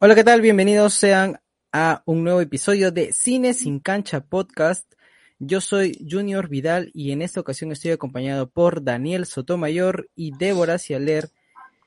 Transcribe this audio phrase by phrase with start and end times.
[0.00, 0.40] Hola, ¿qué tal?
[0.40, 1.40] Bienvenidos sean
[1.72, 4.94] a un nuevo episodio de Cine sin Cancha Podcast.
[5.40, 10.78] Yo soy Junior Vidal y en esta ocasión estoy acompañado por Daniel Sotomayor y Débora
[10.78, 11.30] Cialer.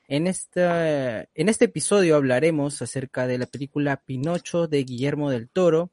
[0.08, 5.90] En, esta, en este episodio hablaremos acerca de la película Pinocho de Guillermo del Toro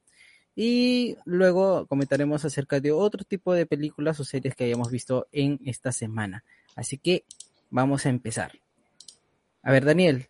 [0.58, 5.62] y luego comentaremos acerca de otro tipo de películas o series que hayamos visto en
[5.64, 6.44] esta semana.
[6.76, 7.24] Así que
[7.70, 8.60] vamos a empezar.
[9.64, 10.28] A ver, Daniel,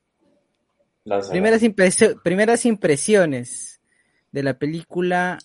[1.04, 1.62] Primeras,
[2.24, 3.82] primeras impresiones
[4.32, 5.40] de la película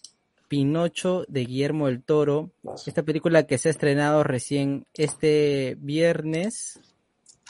[0.48, 2.50] Pinocho de Guillermo del Toro.
[2.86, 6.80] Esta película que se ha estrenado recién este viernes,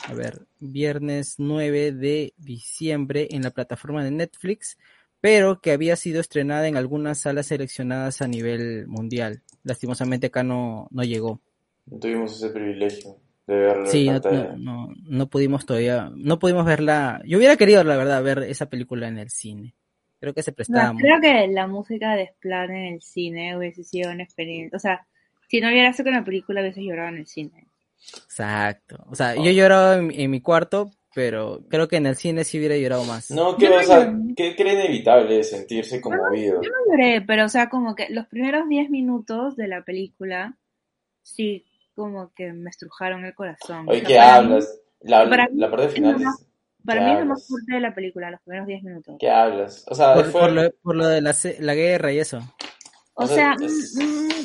[0.07, 4.79] a ver, viernes 9 de diciembre en la plataforma de Netflix,
[5.21, 9.43] pero que había sido estrenada en algunas salas seleccionadas a nivel mundial.
[9.65, 11.41] Lastimosamente acá no, no llegó.
[11.87, 13.87] No tuvimos ese privilegio de verla.
[13.87, 14.09] Sí,
[14.57, 17.21] no, no, pudimos todavía, no pudimos verla.
[17.25, 19.75] Yo hubiera querido, la verdad, ver esa película en el cine.
[20.21, 20.95] Creo que se prestaba.
[20.99, 24.75] creo que la música de Splat en el cine hubiese sido una experiencia.
[24.75, 25.07] O sea,
[25.49, 27.67] si no hubiera sido con la película, hubiese llorado en el cine.
[28.25, 29.05] Exacto.
[29.11, 32.59] O sea, yo he llorado en, mi cuarto, pero creo que en el cine sí
[32.59, 33.31] hubiera llorado más.
[33.31, 36.63] No, que, o sea, que, inevitable sentirse conmovido.
[36.63, 40.57] yo no lloré, pero o sea, como que los primeros 10 minutos de la película,
[41.23, 43.89] sí, como que me estrujaron el corazón.
[43.89, 44.81] Oye, ¿qué hablas?
[45.01, 46.47] La, la parte final es...
[46.85, 49.17] Para mí es lo más fuerte de la película, los primeros 10 minutos.
[49.19, 49.87] ¿Qué hablas?
[49.89, 50.63] O sea, por, lo,
[51.09, 52.41] de la, la, guerra y eso.
[53.15, 53.55] O, sea,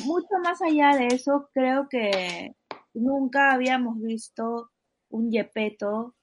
[0.04, 2.54] mucho más allá de eso, creo que
[2.94, 4.70] nunca habíamos visto
[5.10, 6.14] un Yepeto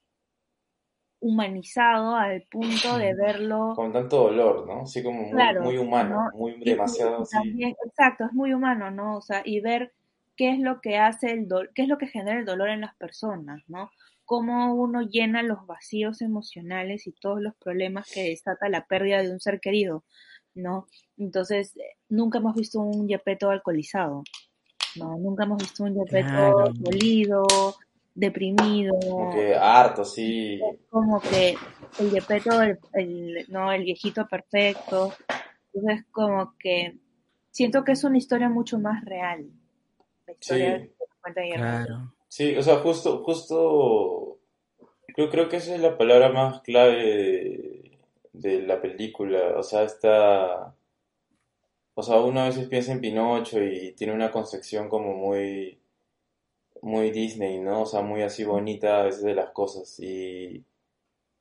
[1.20, 4.82] humanizado al punto de verlo con tanto dolor, ¿no?
[4.82, 9.18] Así como muy, humano, muy demasiado exacto, es muy humano, ¿no?
[9.18, 9.94] O sea, y ver
[10.38, 12.82] qué es lo que hace el dolor, qué es lo que genera el dolor en
[12.82, 13.92] las personas, ¿no?
[14.24, 19.32] Cómo uno llena los vacíos emocionales y todos los problemas que desata la pérdida de
[19.32, 20.04] un ser querido,
[20.54, 20.88] ¿no?
[21.18, 21.74] Entonces,
[22.08, 24.24] nunca hemos visto un Yepeto alcoholizado,
[24.96, 25.18] ¿no?
[25.18, 27.48] Nunca hemos visto un Yepeto dolido,
[28.14, 28.94] deprimido.
[29.00, 30.60] Como que harto, sí.
[30.90, 31.56] Como que
[32.00, 35.14] el Yepeto, el, no, el viejito perfecto.
[35.74, 36.98] Entonces, como que
[37.50, 39.50] siento que es una historia mucho más real,
[40.40, 40.92] sí.
[41.56, 42.14] Claro.
[42.30, 44.38] Sí, o sea, justo, justo,
[45.18, 47.92] yo creo que esa es la palabra más clave
[48.34, 50.76] de, la película, o sea, está,
[51.96, 55.80] o sea, uno a veces piensa en Pinocho y tiene una concepción como muy,
[56.82, 57.82] muy Disney, ¿no?
[57.84, 60.64] O sea, muy así bonita a veces de las cosas y,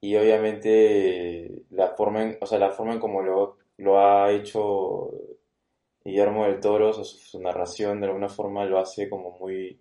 [0.01, 5.11] y obviamente la forma en, o sea, la forma en como lo, lo ha hecho
[6.07, 9.81] Guillermo del Toro, su, narración de alguna forma lo hace como muy,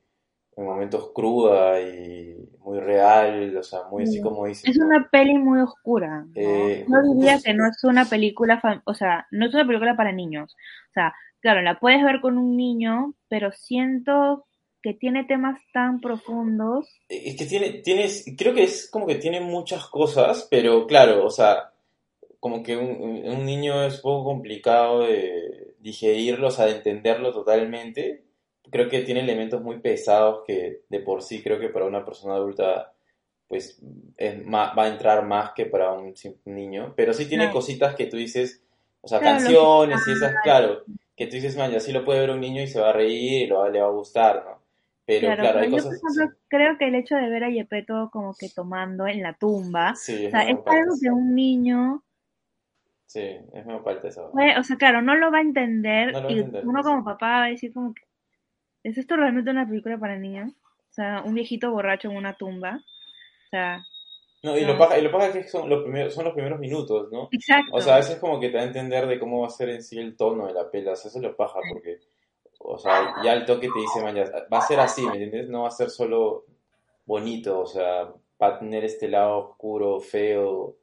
[0.57, 4.69] en momentos cruda y muy real, o sea, muy así como dice.
[4.69, 6.25] Es una peli muy oscura.
[6.25, 6.31] ¿no?
[6.33, 10.55] Eh, diría que no es una película, o sea, no es una película para niños.
[10.89, 14.47] O sea, claro, la puedes ver con un niño, pero siento
[14.81, 16.87] que tiene temas tan profundos.
[17.07, 21.29] Es que tiene, tienes, creo que es como que tiene muchas cosas, pero claro, o
[21.29, 21.71] sea,
[22.39, 27.31] como que un, un niño es un poco complicado de digerirlo, o sea, de entenderlo
[27.31, 28.23] totalmente.
[28.71, 32.33] Creo que tiene elementos muy pesados que de por sí creo que para una persona
[32.33, 32.91] adulta
[33.47, 36.15] pues va a entrar más que para un
[36.45, 38.63] niño, pero sí tiene cositas que tú dices,
[39.01, 40.83] o sea, canciones y esas, claro,
[41.15, 42.93] que tú dices, man, ya sí lo puede ver un niño y se va a
[42.93, 44.59] reír y lo, le va a gustar, ¿no?
[45.05, 46.01] Pero claro, hay cosas...
[46.47, 49.95] creo que el hecho de ver a Yepeto como que tomando en la tumba, o
[49.95, 52.03] sea, es algo que un niño
[53.05, 54.31] Sí, es muy parte eso.
[54.31, 57.73] O sea, claro, no lo va a entender y uno como papá va a decir
[57.73, 58.01] como que,
[58.83, 60.51] ¿es esto realmente una película para niños?
[60.51, 62.77] O sea, un viejito borracho en una tumba.
[62.77, 63.83] O sea...
[64.43, 67.11] No, y, Lo, paja, y lo es que son los, primeros, son los primeros minutos,
[67.11, 67.29] ¿no?
[67.31, 67.71] Exacto.
[67.73, 69.69] O sea, a veces como que te da a entender de cómo va a ser
[69.69, 70.91] en sí el tono de la pela.
[70.91, 71.97] O sea, eso lo paja porque,
[72.59, 75.49] o sea, ya el toque te dice, va a ser así, ¿me entiendes?
[75.49, 76.45] No va a ser solo
[77.05, 78.03] bonito, o sea,
[78.41, 80.75] va a tener este lado oscuro, feo,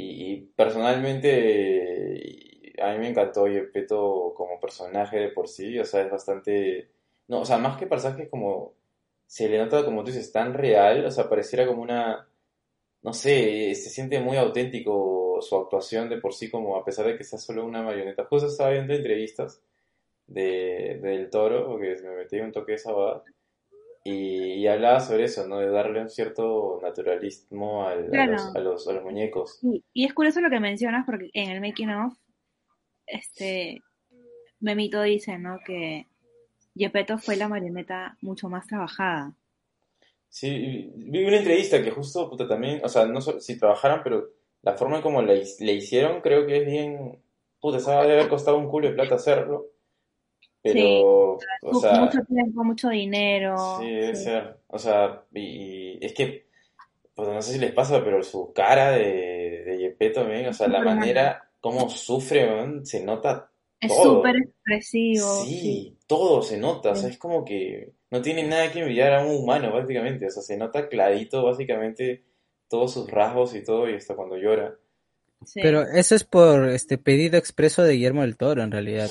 [0.00, 6.10] y, personalmente, a mí me encantó Yepeto como personaje de por sí, o sea, es
[6.10, 6.90] bastante...
[7.28, 8.74] No, o sea, más que personaje como...
[9.26, 12.28] Se le nota, como tú dices, tan real, o sea, pareciera como una...
[13.02, 17.16] No sé, se siente muy auténtico su actuación de por sí, como a pesar de
[17.16, 18.24] que sea solo una marioneta.
[18.26, 19.62] Justo estaba viendo entrevistas
[20.26, 22.92] de, del toro, porque me metí un toque de esa
[24.08, 25.58] y, hablaba sobre eso, ¿no?
[25.58, 29.58] De darle un cierto naturalismo a, los, a, los, muñecos.
[29.92, 32.14] Y, es curioso lo que mencionas porque en el making of,
[33.06, 33.80] este,
[34.60, 35.58] Memito dice, ¿no?
[35.64, 36.06] Que
[36.74, 39.34] Gepetto fue la marioneta mucho más trabajada.
[40.28, 44.28] Sí, vi una entrevista que justo, puta, también, o sea, no solo si trabajaran, pero
[44.62, 47.22] la forma en como le, le hicieron creo que es bien...
[47.60, 49.66] Puta, se debe haber costado un culo de plata hacerlo.
[50.62, 52.00] Pero, o sea...
[52.00, 53.56] Mucho tiempo, mucho dinero.
[53.80, 54.58] Sí, debe ser.
[54.66, 56.46] O sea, y, es que,
[57.14, 60.82] pues no sé si les pasa, pero su cara de, de Yepeto, o sea, la
[60.82, 62.48] manera como sufre,
[62.84, 63.50] se nota
[63.80, 65.44] es súper expresivo.
[65.44, 69.24] Sí, todo se nota, o sea, es como que no tiene nada que envidiar a
[69.24, 72.24] un humano, básicamente, o sea, se nota clarito, básicamente,
[72.68, 74.74] todos sus rasgos y todo, y hasta cuando llora.
[75.54, 79.10] Pero eso es por este pedido expreso de Guillermo del Toro, en realidad.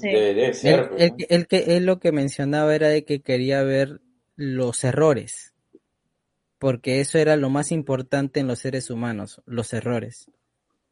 [0.00, 0.90] Debe, ser.
[0.98, 4.00] Él, que, él lo que mencionaba era de que quería ver
[4.36, 5.54] los errores,
[6.58, 10.30] porque eso era lo más importante en los seres humanos, los errores.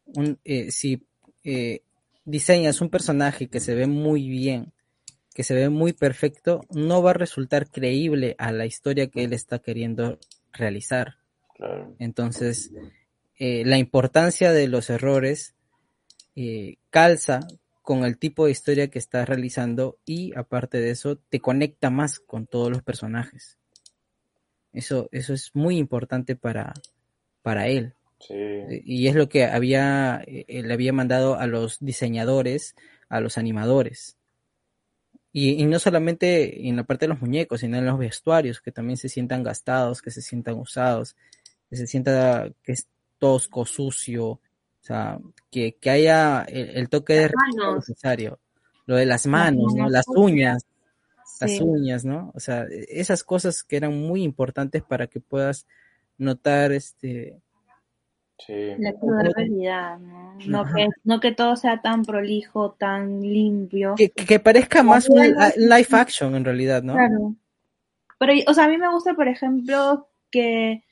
[0.05, 1.03] Un, eh, si
[1.43, 1.81] eh,
[2.25, 4.71] diseñas un personaje que se ve muy bien,
[5.33, 9.33] que se ve muy perfecto, no va a resultar creíble a la historia que él
[9.33, 10.19] está queriendo
[10.53, 11.15] realizar.
[11.99, 12.71] Entonces,
[13.37, 15.55] eh, la importancia de los errores
[16.35, 17.41] eh, calza
[17.81, 22.19] con el tipo de historia que estás realizando y aparte de eso te conecta más
[22.19, 23.57] con todos los personajes.
[24.73, 26.73] Eso, eso es muy importante para,
[27.41, 27.93] para él.
[28.29, 32.75] Y es lo que había, eh, le había mandado a los diseñadores,
[33.07, 34.17] a los animadores.
[35.31, 38.95] Y, no solamente en la parte de los muñecos, sino en los vestuarios, que también
[38.95, 41.17] se sientan gastados, que se sientan usados,
[41.69, 42.73] que se sienta que
[43.25, 44.39] tosco, sucio, o
[44.81, 45.17] sea,
[45.49, 47.31] que, haya el, toque de
[47.75, 48.39] necesario.
[48.85, 49.89] Lo de las manos, ¿no?
[49.89, 50.67] Las uñas,
[51.39, 52.31] las uñas, ¿no?
[52.35, 55.65] O sea, esas cosas que eran muy importantes para que puedas
[56.19, 57.41] notar este
[58.47, 60.37] la realidad, ¿no?
[60.45, 63.95] No que, no que todo sea tan prolijo, tan limpio.
[63.95, 66.93] Que, parezca más un live action en realidad, ¿no?
[66.93, 67.35] Claro.
[68.19, 70.83] Pero, o sea, a mí me gusta, por ejemplo, que,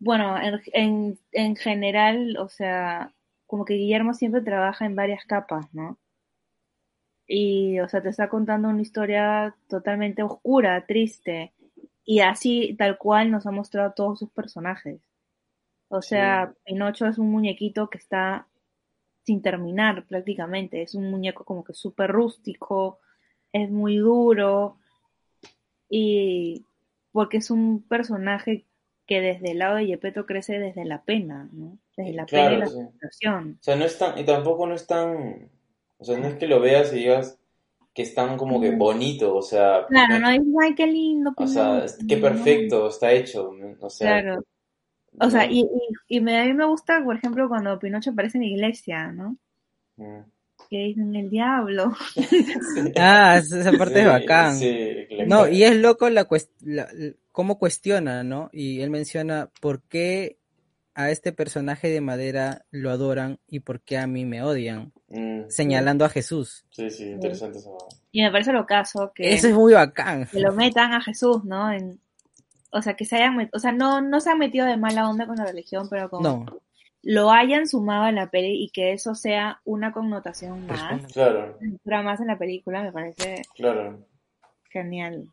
[0.00, 0.36] bueno,
[0.72, 3.12] en, en general, o sea,
[3.46, 5.98] como que Guillermo siempre trabaja en varias capas, ¿no?
[7.26, 11.52] Y, o sea, te está contando una historia totalmente oscura, triste.
[12.04, 15.00] Y así, tal cual, nos ha mostrado todos sus personajes.
[15.88, 18.48] O sea, Pinocho es un muñequito que está
[19.24, 20.82] sin terminar prácticamente.
[20.82, 22.98] Es un muñeco como que súper rústico,
[23.52, 24.78] es muy duro.
[25.88, 26.64] Y
[27.12, 28.64] porque es un personaje
[29.10, 31.76] que desde el lado de Yepeto crece desde la pena, ¿no?
[31.96, 33.58] Desde la pena y la frustración.
[33.60, 35.50] O sea, no es tan, y tampoco no es tan,
[35.98, 37.36] o sea, no es que lo veas y digas
[37.92, 39.84] que es tan como que bonito, o sea.
[39.88, 41.32] Claro, no, dices, ay, qué lindo.
[41.36, 44.22] O sea, qué perfecto está hecho, o sea.
[44.22, 44.44] Claro.
[45.18, 45.68] O sea, y,
[46.06, 49.36] y, me, a mí me gusta, por ejemplo, cuando Pinocho aparece en la iglesia, ¿no?
[49.96, 50.20] Mm.
[50.70, 51.92] Que dicen el diablo.
[52.96, 54.58] Ah, esa parte es bacán.
[55.26, 56.28] no, y es loco la,
[56.60, 56.88] la,
[57.32, 58.50] cómo cuestiona, ¿no?
[58.52, 60.38] Y él menciona por qué
[60.94, 65.48] a este personaje de madera lo adoran y por qué a mí me odian, mm,
[65.48, 66.64] señalando a Jesús.
[66.70, 67.76] Sí, sí, interesante eso.
[68.12, 69.32] Y me parece lo caso que...
[69.32, 70.26] Eso es muy bacán.
[70.26, 71.72] Que lo metan a Jesús, ¿no?
[71.72, 72.00] En,
[72.70, 75.26] o sea, que se hayan, o sea, no, no se han metido de mala onda
[75.26, 76.46] con la religión, pero como
[77.02, 81.56] lo hayan sumado en la peli y que eso sea una connotación más, claro.
[81.84, 84.06] más en la película, me parece claro.
[84.70, 85.26] genial.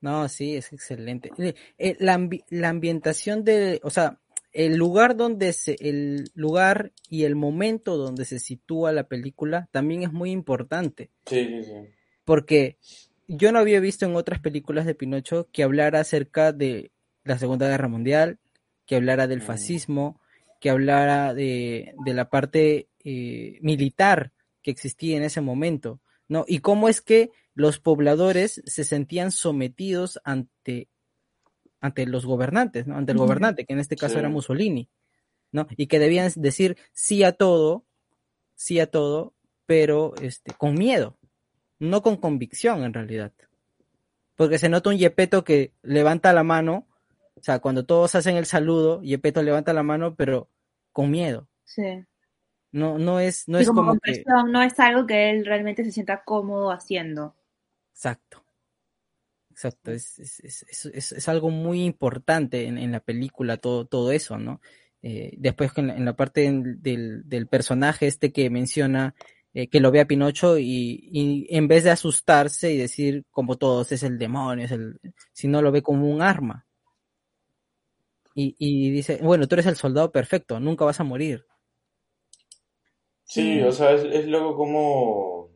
[0.00, 1.30] No, sí, es excelente.
[1.38, 4.20] Eh, eh, la, la ambientación de, o sea,
[4.52, 10.02] el lugar donde se, el lugar y el momento donde se sitúa la película también
[10.02, 11.10] es muy importante.
[11.26, 11.72] Sí, sí, sí.
[12.24, 12.78] Porque
[13.28, 16.90] yo no había visto en otras películas de Pinocho que hablara acerca de
[17.24, 18.38] la Segunda Guerra Mundial,
[18.86, 19.42] que hablara del mm.
[19.42, 20.20] fascismo,
[20.60, 24.32] que hablara de, la parte eh, militar
[24.62, 26.44] que existía en ese momento, ¿no?
[26.46, 30.88] Y cómo es que los pobladores se sentían sometidos ante,
[31.80, 32.96] ante los gobernantes, ¿no?
[32.96, 34.88] Ante el gobernante, que en este caso era Mussolini,
[35.52, 35.66] ¿no?
[35.76, 37.84] Y que debían decir sí a todo,
[38.54, 39.34] sí a todo,
[39.66, 41.18] pero este, con miedo,
[41.78, 43.32] no con convicción en realidad.
[44.34, 46.86] Porque se nota un Yepeto que levanta la mano,
[47.36, 50.50] o sea, cuando todos hacen el saludo, Yepeto levanta la mano, pero
[50.92, 51.48] con miedo.
[51.64, 52.04] Sí.
[52.72, 54.24] No, no es, no es como, que...
[54.48, 57.34] no es algo que él realmente se sienta cómodo haciendo.
[57.92, 58.42] Exacto.
[59.50, 64.60] Exacto, es, es, es, algo muy importante en, la película, todo, todo eso, ¿no?
[65.00, 69.14] Eh, después en, en, la parte del, del, personaje este que menciona
[69.54, 73.90] eh, que lo ve a Pinocho y, en vez de asustarse y decir como todos
[73.90, 75.00] es el demonio, es el,
[75.32, 76.66] sino lo ve como un arma.
[78.38, 81.46] Y, dice, bueno, tú eres el soldado perfecto, nunca vas a morir.
[83.24, 85.48] Sí, o sea, es, loco como...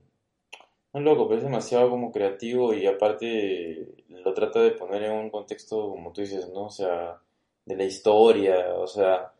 [0.94, 5.12] No es loco, pero es demasiado como creativo y aparte lo trata de poner en
[5.12, 6.64] un contexto, como tú dices, ¿no?
[6.64, 7.20] O sea,
[7.66, 9.32] de la historia, o sea,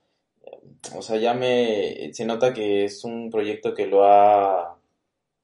[0.94, 4.76] o sea, ya me, se nota que es un proyecto que lo ha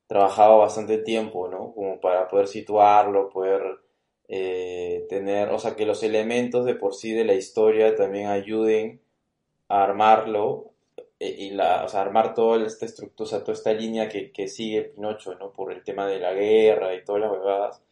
[0.06, 1.72] trabajado bastante tiempo, ¿no?
[1.72, 3.62] Como para poder situarlo, poder
[4.28, 9.00] eh, tener, o sea, que los elementos de por sí de la historia también ayuden
[9.68, 10.72] a armarlo
[11.20, 14.32] eh, y la, o sea, armar toda esta estructura, o sea, toda esta línea que,
[14.32, 15.52] que sigue Pinocho, ¿no?
[15.52, 17.82] Por el tema de la guerra y todas las huevadas.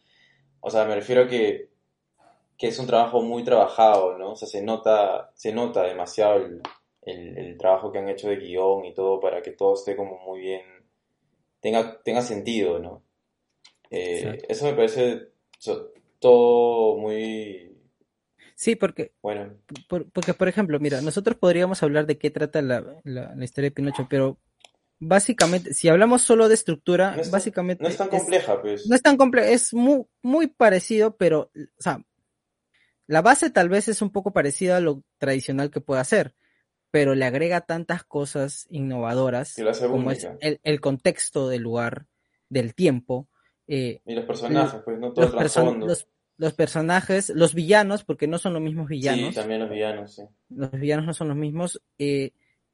[0.61, 1.69] O sea, me refiero a que,
[2.57, 4.31] que es un trabajo muy trabajado, ¿no?
[4.31, 6.61] O sea, se nota, se nota demasiado el,
[7.05, 10.39] el, trabajo que han hecho de guion y todo para que todo esté como muy
[10.39, 10.63] bien,
[11.59, 13.03] tenga, tenga sentido, ¿no?
[13.89, 15.29] Eh, eso me parece
[16.19, 17.71] todo muy...
[18.55, 19.53] Sí, porque, bueno.
[19.89, 24.07] porque, por ejemplo, mira, nosotros podríamos hablar de qué trata la, la, historia de Pinocho,
[24.09, 24.39] pero
[24.97, 27.83] básicamente, si hablamos solo de estructura, básicamente...
[27.83, 28.87] No es tan compleja, pues.
[28.87, 32.01] No es tan compleja, es muy, muy parecido, pero, o sea,
[33.07, 36.33] la base tal vez es un poco parecida a lo tradicional que puede hacer,
[36.91, 42.07] pero le agrega tantas cosas innovadoras como es el, contexto del lugar,
[42.49, 43.29] del tiempo.
[43.67, 46.07] Eh, y los personajes, pues no todo los,
[46.37, 49.29] los, personajes, los villanos, porque no son los mismos villanos.
[49.29, 50.23] Sí, también los villanos, sí.
[50.49, 51.81] Los villanos no son los mismos.
[51.97, 52.31] Eh,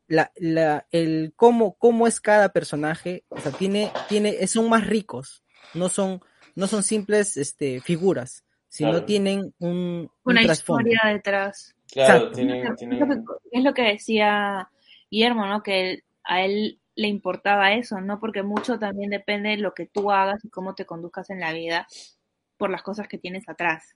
[0.07, 5.43] la, la, el cómo, cómo es cada personaje, o sea, tiene, tiene, son más ricos,
[5.73, 6.21] no son,
[6.55, 11.75] no son simples este, figuras, sino tienen un, una historia detrás.
[11.89, 14.69] Claro, Es lo que decía
[15.09, 15.63] Guillermo, ¿no?
[15.63, 18.19] Que a él le importaba eso, ¿no?
[18.19, 21.53] Porque mucho también depende de lo que tú hagas y cómo te conduzcas en la
[21.53, 21.87] vida
[22.57, 23.95] por las cosas que tienes atrás.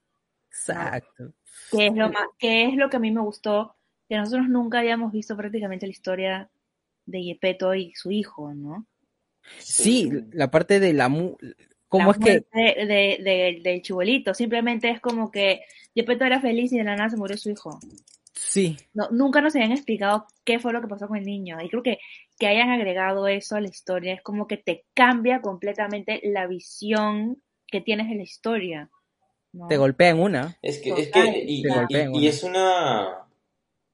[0.49, 1.33] Exacto.
[1.71, 3.75] Que es lo más, que es lo que a mí me gustó,
[4.09, 6.49] que nosotros nunca habíamos visto prácticamente la historia
[7.05, 8.87] de Yepeto y su hijo, ¿no?
[9.59, 11.07] Sí, la parte de la
[11.87, 12.45] ¿Cómo es que?
[12.51, 15.61] De, del chibolito, simplemente es como que
[15.93, 17.79] Yepeto era feliz y de la nada se murió su hijo.
[18.33, 18.77] Sí.
[18.93, 21.61] No, nunca nos habían explicado qué fue lo que pasó con el niño.
[21.61, 21.99] Y creo que
[22.37, 27.41] que hayan agregado eso a la historia es como que te cambia completamente la visión
[27.67, 28.89] que tienes de la historia.
[29.69, 30.57] Te golpea en una.
[30.61, 31.63] Es que, es que y,
[32.13, 33.25] y, es una,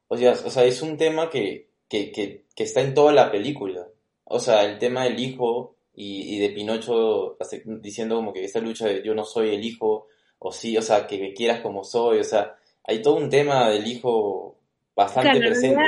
[0.08, 3.32] o sea, o sea, es un tema que, que, que, que está en toda la
[3.32, 3.88] película.
[4.24, 9.04] O sea, el tema del hijo y, de Pinocho diciendo como que esta lucha de
[9.04, 10.08] yo no soy el hijo,
[10.40, 13.70] o sí, o sea, que me quieras como soy, o sea, hay todo un tema
[13.70, 14.58] del hijo
[14.96, 15.84] bastante presente.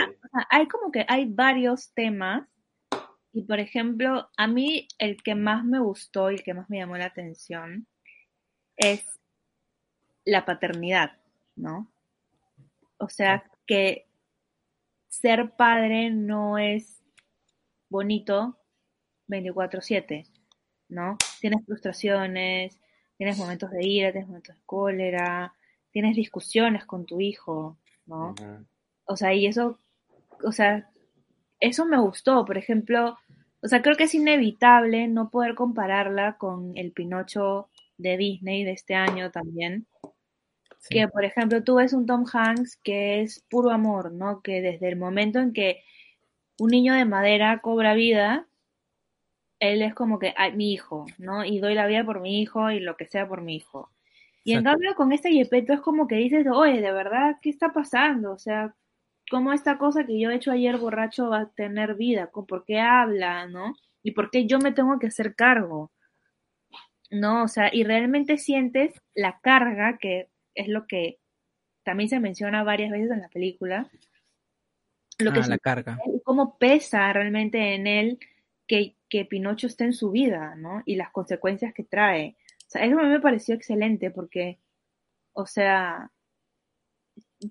[0.50, 2.48] Hay como que hay varios temas,
[3.32, 6.78] y por ejemplo, a mí el que más me gustó y el que más me
[6.78, 7.88] llamó la atención
[8.78, 9.06] es
[10.26, 11.18] la paternidad,
[11.56, 11.92] ¿no?
[12.98, 14.08] O sea, que
[15.10, 17.02] ser padre no es
[17.90, 18.58] bonito
[19.28, 20.28] 24/7,
[20.90, 21.18] ¿no?
[21.40, 22.80] Tienes frustraciones,
[23.18, 25.54] tienes momentos de ira, tienes momentos de cólera,
[25.92, 28.36] tienes discusiones con tu hijo, ¿no?
[29.06, 29.80] O sea, y eso,
[30.44, 30.90] o sea,
[31.60, 33.18] eso me gustó, por ejemplo,
[33.62, 38.72] o sea, creo que es inevitable no poder compararla con el Pinocho de Disney de
[38.72, 39.88] este año también.
[40.90, 44.42] Que, por ejemplo, tú ves un Tom Hanks que es puro amor, ¿no?
[44.42, 45.82] Que desde el momento en que
[46.60, 48.48] un niño de madera cobra vida,
[49.60, 51.46] él es como que, mi hijo, ¿no?
[51.46, 53.90] Y doy la vida por mi hijo y lo que sea por mi hijo.
[54.44, 57.72] Y en cambio con este Yepeto es como que dices, oye, de verdad, ¿qué está
[57.72, 58.34] pasando?
[58.34, 58.76] O sea,
[59.30, 62.30] ¿cómo esta cosa que yo he hecho ayer borracho va a tener vida?
[62.32, 63.76] ¿Por qué habla, no?
[64.02, 65.92] ¿Y por qué yo me tengo que hacer cargo?
[67.10, 67.44] ¿No?
[67.44, 71.20] O sea, y realmente sientes la carga, que es lo que
[71.84, 73.90] también se menciona varias veces en la película.
[75.20, 76.00] Lo que ah, la carga.
[76.24, 78.20] Cómo pesa realmente en él
[78.68, 80.82] que, que Pinocho esté en su vida, ¿no?
[80.86, 82.36] Y las consecuencias que trae.
[82.68, 84.60] O sea, eso a mí me pareció excelente porque,
[85.34, 86.12] o sea,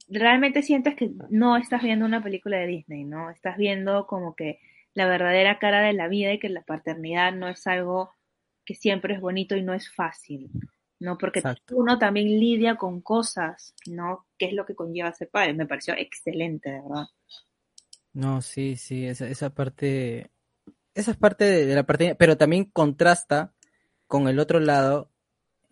[0.09, 3.31] realmente sientes que no estás viendo una película de Disney, ¿no?
[3.31, 4.61] Estás viendo como que
[4.95, 8.13] la verdadera cara de la vida y que la paternidad no es algo
[8.65, 10.51] que siempre es bonito y no es fácil,
[11.01, 11.19] ¿no?
[11.19, 14.27] Porque uno también lidia con cosas, ¿no?
[14.39, 15.55] ¿Qué es lo que conlleva ser padre?
[15.55, 17.07] Me pareció excelente, de verdad.
[18.13, 20.31] No, sí, sí, esa, esa parte
[20.95, 23.55] esa es parte de, la parte, pero también contrasta
[24.07, 25.11] con el otro lado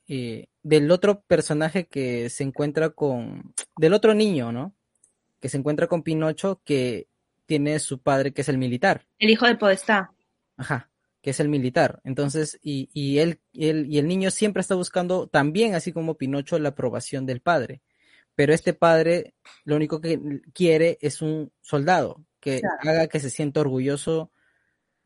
[0.09, 4.75] eh, del otro personaje que se encuentra con, del otro niño, ¿no?
[5.41, 7.09] Que se encuentra con Pinocho, que
[7.47, 9.07] tiene su padre, que es el militar.
[9.19, 10.13] El hijo de Podestá.
[10.57, 10.91] Ajá,
[11.23, 12.01] que es el militar.
[12.05, 16.59] Entonces, y, y él, él, y el niño siempre está buscando también, así como Pinocho,
[16.59, 17.81] la aprobación del padre.
[18.35, 20.21] Pero este padre lo único que
[20.55, 24.31] quiere es un soldado que haga que se sienta orgulloso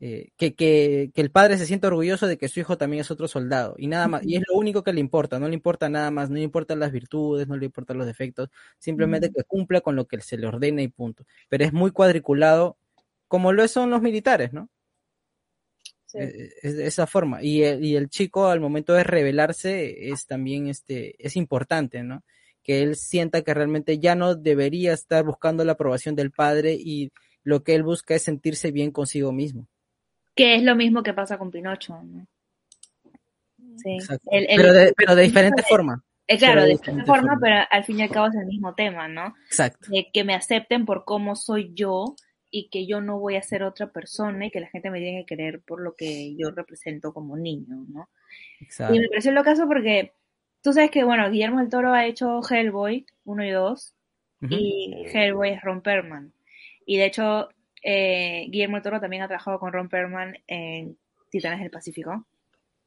[0.01, 3.11] eh, que, que, que, el padre se sienta orgulloso de que su hijo también es
[3.11, 5.87] otro soldado y nada más, y es lo único que le importa, no le importa
[5.87, 9.79] nada más, no le importan las virtudes, no le importan los defectos, simplemente que cumpla
[9.79, 11.25] con lo que se le ordena y punto.
[11.47, 12.77] Pero es muy cuadriculado,
[13.29, 14.69] como lo son los militares, ¿no?
[16.07, 16.17] Sí.
[16.19, 17.41] Eh, es de esa forma.
[17.41, 22.23] Y el, y el chico al momento de rebelarse es también este, es importante, ¿no?
[22.63, 27.11] Que él sienta que realmente ya no debería estar buscando la aprobación del padre y
[27.43, 29.69] lo que él busca es sentirse bien consigo mismo.
[30.35, 32.01] Que es lo mismo que pasa con Pinocho.
[32.03, 32.27] ¿no?
[33.77, 33.97] Sí.
[34.31, 36.03] El, el, pero, de, pero de diferente forma.
[36.27, 38.73] Eh, claro, de diferente forma, forma, pero al fin y al cabo es el mismo
[38.73, 39.35] tema, ¿no?
[39.45, 39.89] Exacto.
[40.11, 42.15] Que me acepten por cómo soy yo
[42.49, 45.19] y que yo no voy a ser otra persona y que la gente me tiene
[45.25, 48.09] que querer por lo que yo represento como niño, ¿no?
[48.59, 48.95] Exacto.
[48.95, 50.13] Y me pareció lo caso porque
[50.61, 53.93] tú sabes que, bueno, Guillermo del Toro ha hecho Hellboy 1 y 2
[54.41, 54.57] uh -huh.
[54.57, 56.33] y Hellboy es Ron Perlman.
[56.85, 57.49] Y de hecho,
[57.87, 60.97] eh, Guillermo Toro también ha trabajado con Ron Perlman en
[61.29, 62.25] Titanes del Pacífico.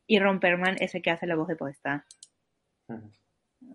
[0.09, 2.05] Y Ron Perlman es el que hace la voz de Podestá.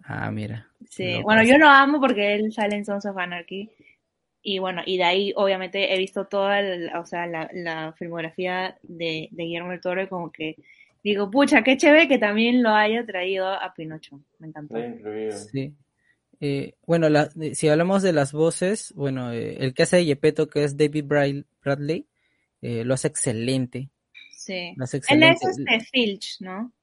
[0.04, 0.68] Ah, mira.
[0.90, 3.72] Sí, no, bueno, yo lo amo porque él sale en Sons of Anarchy.
[4.42, 8.78] Y bueno, y de ahí obviamente he visto toda la, o sea, la, la filmografía
[8.84, 10.58] de, de, Guillermo del Toro y como que
[11.02, 14.20] digo, pucha, qué chévere que también lo haya traído a Pinocho.
[14.40, 14.76] Me encantó.
[15.32, 15.74] Sí.
[16.46, 20.50] Eh, bueno, la, si hablamos de las voces, bueno, eh, el que hace de Yepeto,
[20.50, 22.06] que es David Bradley,
[22.62, 23.90] eh, lo hace excelente.
[24.30, 24.74] Sí.
[24.76, 25.40] Lo hace excelente.
[25.42, 26.74] Él es este Filch, ¿no?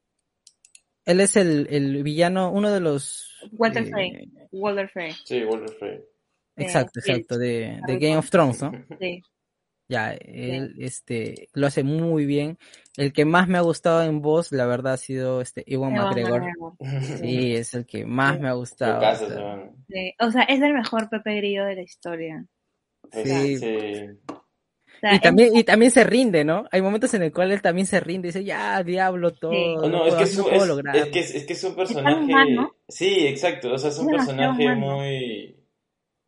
[1.05, 3.37] Él es el, el villano, uno de los...
[3.53, 4.33] Walter Frey.
[4.51, 5.13] Walter Frey.
[5.27, 6.01] Sí, Walter Frey.
[6.57, 8.73] Exacto, exacto, de, de Game of Thrones, ¿no?
[8.99, 9.23] Sí.
[9.91, 10.85] Ya, él sí.
[10.85, 12.59] este, lo hace muy bien.
[12.97, 16.45] El que más me ha gustado en voz, la verdad, ha sido este Ewan McGregor.
[17.21, 18.43] Sí, es el que más sí.
[18.43, 18.99] me ha gustado.
[18.99, 19.71] O sea.
[19.89, 20.15] Sí.
[20.21, 22.47] o sea, es el mejor Pepe Grillo de la historia.
[23.11, 23.59] Sí.
[23.59, 23.67] sí.
[24.29, 26.67] O sea, y también, y también se rinde, ¿no?
[26.71, 29.51] Hay momentos en el cual él también se rinde y dice, ya, diablo, todo.
[29.51, 29.75] Sí.
[29.75, 32.33] No, no, es, que es, es, es, que es, es, que es un personaje.
[32.89, 33.73] Sí, exacto.
[33.73, 35.60] O sea, es un personaje muy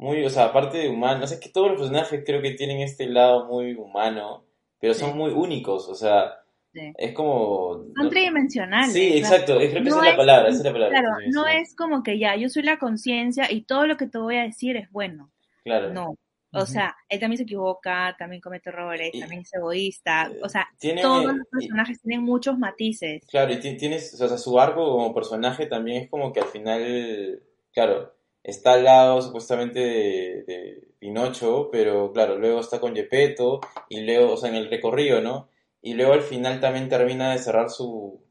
[0.02, 2.80] muy, o sea, aparte de humano, o sea, que todos los personajes creo que tienen
[2.80, 4.44] este lado muy humano,
[4.80, 5.16] pero son sí.
[5.16, 6.40] muy únicos, o sea,
[6.72, 6.92] sí.
[6.98, 7.84] es como...
[7.96, 8.92] Son tridimensionales.
[8.92, 11.00] Sí, exacto, creo que no esa es la palabra, esa es la palabra.
[11.00, 14.18] Claro, no es como que ya, yo soy la conciencia y todo lo que te
[14.18, 15.30] voy a decir es bueno.
[15.62, 15.92] Claro.
[15.92, 16.16] No.
[16.54, 16.66] O uh -huh.
[16.66, 20.30] sea, él también se equivoca, también comete errores, y, también es egoísta.
[20.42, 23.24] O sea, tiene, todos los personajes y, tienen muchos matices.
[23.26, 27.40] Claro, y tienes, o sea, su arco como personaje también es como que al final,
[27.72, 28.12] claro,
[28.44, 34.34] está al lado supuestamente de, de, Pinocho, pero claro, luego está con Gepetto y luego,
[34.34, 35.48] o sea, en el recorrido, ¿no?
[35.80, 38.22] Y luego al final también termina de cerrar su,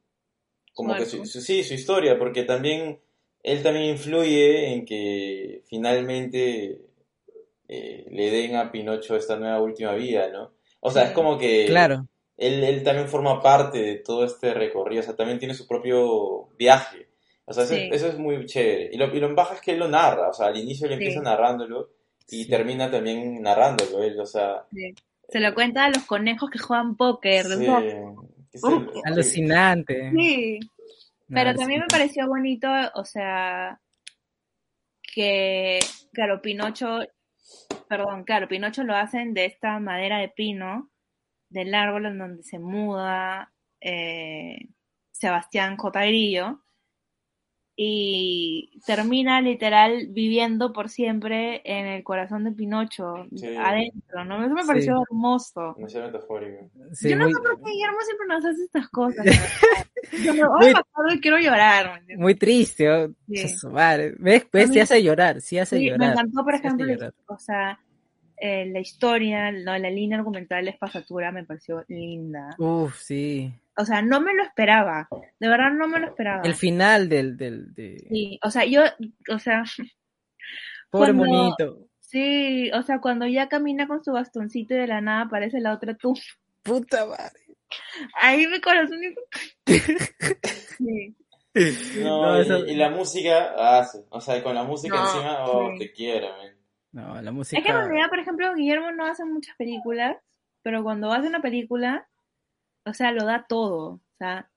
[0.74, 3.02] como que su, su, sí, su historia, porque también
[3.44, 6.82] él también influye en que finalmente
[7.68, 10.54] eh, le den a Pinocho esta nueva última vida, ¿no?
[10.80, 12.08] O sea, es como que claro.
[12.38, 16.50] él, él también forma parte de todo este recorrido, o sea, también tiene su propio
[16.58, 17.11] viaje.
[17.52, 17.90] O sea, eso, sí.
[17.92, 18.90] eso, es muy chévere.
[18.92, 20.94] Y lo, y lo baja es que él lo narra, o sea, al inicio él
[20.94, 21.26] empieza sí.
[21.26, 21.92] narrándolo
[22.30, 22.50] y sí.
[22.50, 24.66] termina también narrándolo él, o sea...
[25.30, 27.46] Se lo cuenta a los conejos que juegan póker.
[27.46, 27.68] Sí.
[28.64, 30.12] Uh, alucinante.
[30.12, 30.60] Sí.
[31.30, 33.80] Pero también me pareció bonito, o sea,
[35.02, 35.80] que,
[36.12, 37.00] claro, Pinocho,
[37.88, 40.90] perdón, claro, Pinocho lo hacen de esta madera de pino,
[41.50, 44.68] del árbol en donde se muda eh,
[45.12, 46.06] Sebastián J.
[47.84, 53.56] Y termina literal viviendo por siempre en el corazón de Pinocho, sí.
[53.56, 54.46] adentro, ¿no?
[54.46, 55.04] Eso me pareció sí.
[55.10, 55.76] hermoso.
[55.80, 56.70] Metafórico.
[56.92, 57.34] Sí, Yo no muy...
[57.34, 59.26] sé por qué Guillermo siempre nos hace estas cosas.
[60.24, 60.74] Yo me voy
[61.08, 61.20] muy...
[61.22, 62.04] quiero llorar.
[62.18, 63.16] Muy triste, oh.
[63.26, 63.66] ¿Ves?
[64.52, 64.70] ¿Ves?
[64.70, 66.00] Sí hace llorar, sí hace llorar.
[66.00, 66.86] Me encantó, por ejemplo,
[67.26, 67.80] o sea,
[68.38, 72.56] eh, la historia, no, la línea argumental de Espasatura me pareció linda.
[72.60, 73.52] Uf, sí.
[73.82, 75.08] O sea, no me lo esperaba.
[75.40, 76.44] De verdad no me lo esperaba.
[76.44, 77.36] El final del...
[77.36, 77.98] del de...
[78.10, 78.84] Sí, o sea, yo,
[79.30, 79.64] o sea...
[80.92, 81.88] Pobre cuando, monito.
[82.00, 85.74] Sí, o sea, cuando ya camina con su bastoncito y de la nada aparece la
[85.74, 86.14] otra tú.
[86.62, 87.58] Puta madre.
[88.22, 89.00] Ahí mi corazón...
[90.78, 91.16] sí.
[92.02, 92.66] No, no y, eso...
[92.66, 95.80] y, la música hace, ah, o sea, con la música no, encima, oh, sí.
[95.80, 96.56] te quiero, man.
[96.94, 97.60] No, la música...
[97.60, 100.16] Es que en realidad, por ejemplo, Guillermo no hace muchas películas,
[100.62, 102.08] pero cuando hace una película,
[102.86, 104.50] o sea, lo da todo, o sea,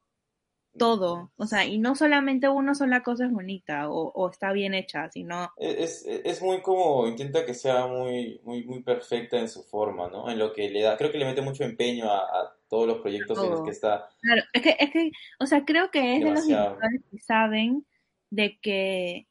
[0.77, 4.75] todo, o sea, y no solamente una sola cosa es bonita o, o está bien
[4.75, 5.53] hecha, sino...
[5.57, 10.09] Es, es, es, muy como, intenta que sea muy, muy, muy perfecta en su forma,
[10.09, 10.29] ¿no?
[10.29, 12.99] En lo que le da, creo que le mete mucho empeño a, a todos los
[12.99, 13.47] proyectos todo.
[13.47, 14.09] en los que está.
[14.21, 16.65] Claro, es que, es que, o sea, creo que es Demasiado.
[16.65, 17.87] de los directores que saben
[18.31, 19.29] de que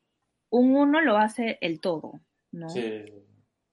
[0.49, 2.69] un uno lo hace el todo, ¿no?
[2.69, 3.03] Sí.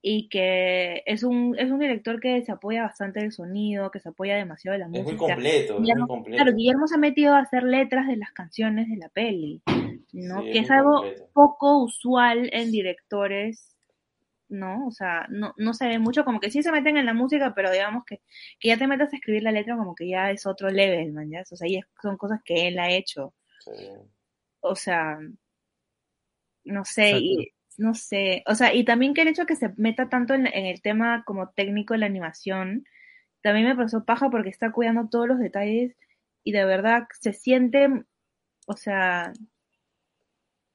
[0.03, 4.09] Y que es un, es un director que se apoya bastante del sonido, que se
[4.09, 5.11] apoya demasiado de la música.
[5.11, 6.37] Es muy completo, es muy completo.
[6.37, 9.63] Claro, Guillermo se ha metido a hacer letras de las canciones de la peli,
[10.13, 10.43] ¿no?
[10.43, 13.77] que es, algo poco usual en directores,
[14.49, 14.87] ¿no?
[14.87, 17.53] O sea, no, no se ve mucho, como que sí se meten en la música,
[17.55, 18.23] pero digamos que,
[18.59, 21.31] que ya te metas a escribir la letra como que ya es otro level, man,
[21.31, 21.43] ¿ya?
[21.43, 23.35] O sea, ya son cosas que él ha hecho.
[24.61, 25.19] O sea,
[26.65, 30.09] no sé, y no sé, o sea, y también que el hecho que se meta
[30.09, 32.85] tanto en, el tema como técnico de la animación,
[33.43, 35.97] también me pasó paja porque está cuidando todos los detalles
[36.45, 37.89] y de verdad se siente,
[38.67, 39.33] o sea,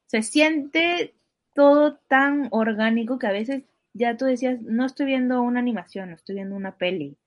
[0.07, 1.15] se siente
[1.53, 6.35] todo tan orgánico que a veces ya tú decías, no estoy viendo una animación, estoy
[6.35, 7.17] viendo una peli,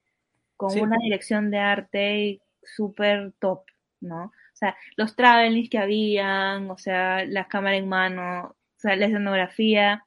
[0.57, 3.63] con una dirección de arte súper top,
[4.01, 4.25] ¿no?
[4.25, 9.07] O sea, los travelings que habían, o sea, las cámaras en mano, o sea, la
[9.07, 10.07] escenografía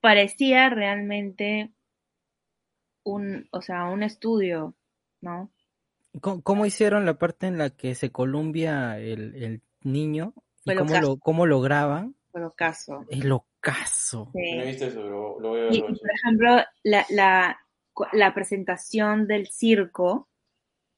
[0.00, 1.72] parecía realmente
[3.04, 4.74] un, o sea, un estudio,
[5.22, 5.50] ¿no?
[6.20, 10.34] ¿Cómo, hicieron la parte en la que se columbia el, niño?
[10.64, 12.14] ¿Y cómo lo, cómo lo graban?
[12.34, 13.06] El ocaso.
[13.08, 14.30] El ocaso.
[14.34, 14.56] Sí.
[14.56, 15.74] No he visto eso, lo voy a ver.
[15.74, 17.58] Y, por ejemplo, la, la,
[18.12, 20.28] la presentación del circo,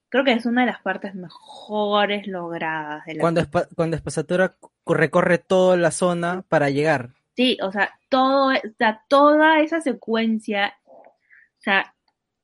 [0.09, 3.43] creo que es una de las partes mejores logradas de la cuando,
[3.75, 7.11] cuando Espasatura recorre toda la zona para llegar.
[7.37, 11.17] Sí, o sea, todo, o sea, toda esa secuencia, o
[11.59, 11.95] sea,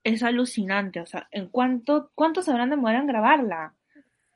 [0.03, 3.75] es alucinante, o sea, en cuánto, cuánto se habrán demorado en grabarla.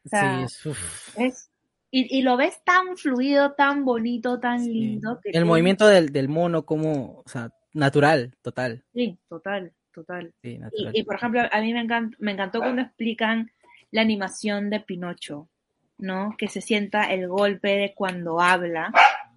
[0.05, 0.77] sí,
[1.17, 1.51] es,
[1.91, 5.21] y, y, lo ves tan fluido, tan bonito, tan lindo.
[5.23, 8.85] Que El movimiento del, del mono como, o sea, natural, total.
[8.93, 10.33] Sí, total, total.
[10.43, 10.59] Sí.
[10.73, 11.87] Y, y, por ejemplo, a mí me,
[12.19, 13.51] me encantó cuando explican
[13.91, 15.49] la animación de Pinocho.
[15.99, 16.35] ¿no?
[16.37, 18.93] Que se sienta el golpe de cuando habla,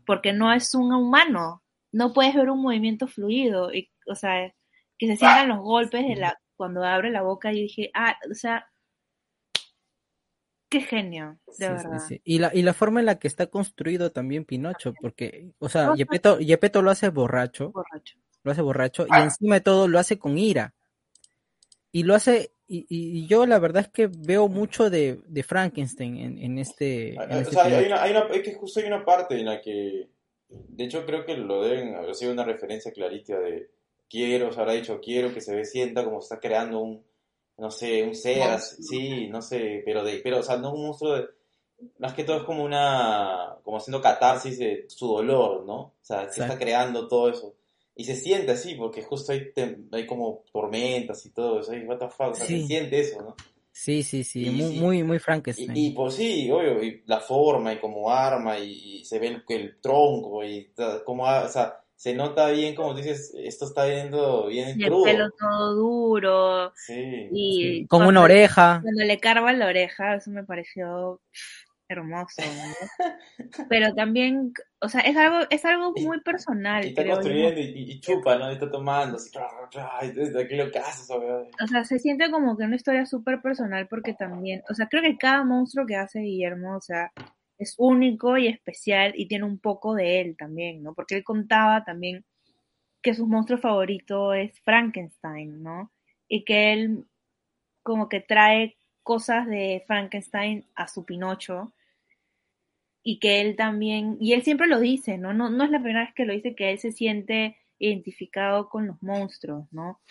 [0.06, 4.54] porque no es un humano, no puedes ver un movimiento fluido, y, o sea,
[4.98, 8.34] que se sientan los golpes de la, cuando abre la boca y dije, ah, o
[8.34, 8.68] sea,
[10.70, 12.02] qué genio, de verdad.
[12.24, 15.94] Y, la, y la forma en la que está construido también Pinocho, porque, o sea,
[15.96, 20.38] Yepeto, lo hace borracho, borracho, lo hace borracho, y encima de todo lo hace con
[20.38, 20.74] ira.
[21.92, 26.18] Y lo hace y, y, yo la verdad es que veo mucho de, de Frankenstein
[26.18, 27.16] en, en este.
[27.18, 29.46] Ah, este o sea, hay una, hay una, es que justo hay una parte en
[29.46, 30.10] la que,
[30.50, 33.70] de hecho creo que lo deben haber sido una referencia clarita de
[34.10, 37.06] quiero, se habrá dicho quiero que se ve sienta como está creando un,
[37.58, 41.16] no sé, un ser, sí, no sé, pero de, pero o sea, no un monstruo
[41.16, 41.28] de,
[42.00, 45.78] más que todo es como una, como haciendo catarsis de su dolor, ¿no?
[45.78, 47.56] O sea, se está creando todo eso.
[47.98, 49.52] Y se siente así, porque justo hay,
[49.92, 51.72] hay como tormentas y todo eso.
[51.86, 53.36] what the fuck, o sea, se siente eso, ¿no?
[53.72, 55.76] Sí, sí, sí, muy, muy, muy Frankenstein.
[55.76, 59.80] Y, pues sí, obvio, y la forma y como arma y, se ve el, el,
[59.80, 60.72] tronco y
[61.06, 65.30] como, o sea, se nota bien como dices, esto está viendo bien y el pelo
[65.32, 66.74] todo duro.
[66.76, 67.28] Sí.
[67.32, 68.80] Y Como una oreja.
[68.84, 71.22] Cuando le carva la oreja, eso me pareció
[71.90, 72.42] hermoso,
[73.70, 76.86] Pero también, o sea, es algo, es algo muy personal.
[76.86, 78.50] Y está construyendo y, chupa, ¿no?
[78.50, 79.32] Y está tomando, así,
[80.38, 84.14] aquí lo que haces, O sea, se siente como que una historia súper personal porque
[84.14, 87.12] también, o sea, creo que cada monstruo que hace Guillermo, o sea,
[87.58, 90.94] es único y especial y tiene un poco de él también, ¿no?
[90.94, 92.26] Porque él contaba también
[93.02, 95.92] que su monstruo favorito es Frankenstein, ¿no?
[96.28, 97.06] Y que él
[97.82, 101.74] como que trae cosas de Frankenstein a su Pinocho
[103.10, 105.32] y que él también, y él siempre lo dice, ¿no?
[105.32, 108.86] No, no es la primera vez que lo dice, que él se siente identificado con
[108.86, 110.02] los monstruos, ¿no?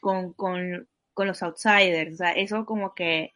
[0.00, 3.34] Con, con, con los outsiders, o sea, eso como que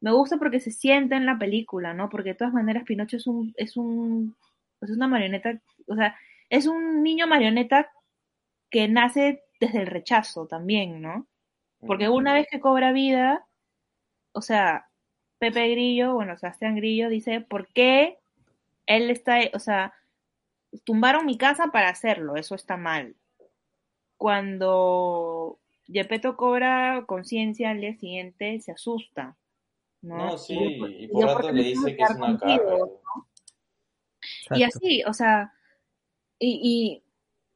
[0.00, 2.10] me gusta porque se siente en la película, ¿no?
[2.10, 4.36] Porque de todas maneras Pinocho es un, es un,
[4.82, 6.14] es una marioneta, o sea,
[6.50, 7.90] es un niño marioneta
[8.68, 11.26] que nace desde el rechazo también, ¿no?
[11.86, 13.46] Porque una vez que cobra vida,
[14.32, 14.90] o sea,
[15.38, 18.18] Pepe Grillo, bueno, Sebastián Grillo dice, ¿por qué
[18.86, 19.94] él está, o sea,
[20.84, 23.14] tumbaron mi casa para hacerlo, eso está mal.
[24.16, 29.36] Cuando Yepeto cobra conciencia al día siguiente, se asusta.
[30.02, 30.56] No, no sí,
[30.98, 32.76] y por, rato le dice que es una carga.
[34.50, 35.52] Y así, o sea,
[36.38, 37.02] y, y,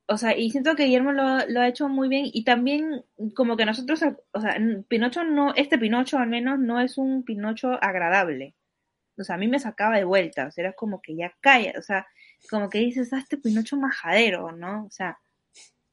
[0.06, 3.56] o sea, y siento que Guillermo lo, lo, ha hecho muy bien y también como
[3.56, 8.54] que nosotros, o sea, Pinocho no, este Pinocho al menos no es un Pinocho agradable
[9.18, 11.74] o sea, a mí me sacaba de vuelta, o sea, era como que ya calla,
[11.78, 12.06] o sea,
[12.50, 14.84] como que dices, ah, este Pinocho majadero, ¿no?
[14.86, 15.18] O sea,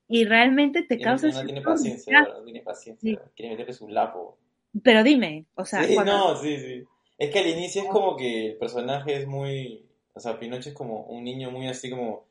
[0.07, 1.29] y realmente te causa...
[1.29, 4.37] No, tiene paciencia, no tiene paciencia, quiere meterle su lapo.
[4.83, 5.83] Pero dime, o sea...
[5.83, 6.83] Sí, no, sí, sí.
[7.17, 9.85] Es que al inicio es como que el personaje es muy...
[10.13, 12.27] O sea, Pinocho es como un niño muy así como...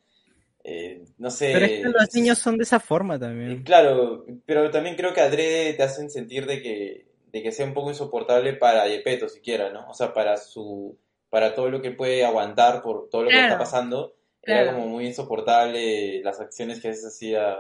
[0.63, 1.51] eh, no sé.
[1.53, 3.63] Pero es que los niños son de esa forma también.
[3.63, 7.75] Claro, pero también creo que adrede te hacen sentir de que, de que sea un
[7.75, 9.91] poco insoportable para Yepeto siquiera, ¿no?
[9.91, 10.97] O sea, para su,
[11.31, 15.07] para todo lo que puede aguantar por todo lo que está pasando, era como muy
[15.07, 17.57] insoportable las acciones que a veces hacía.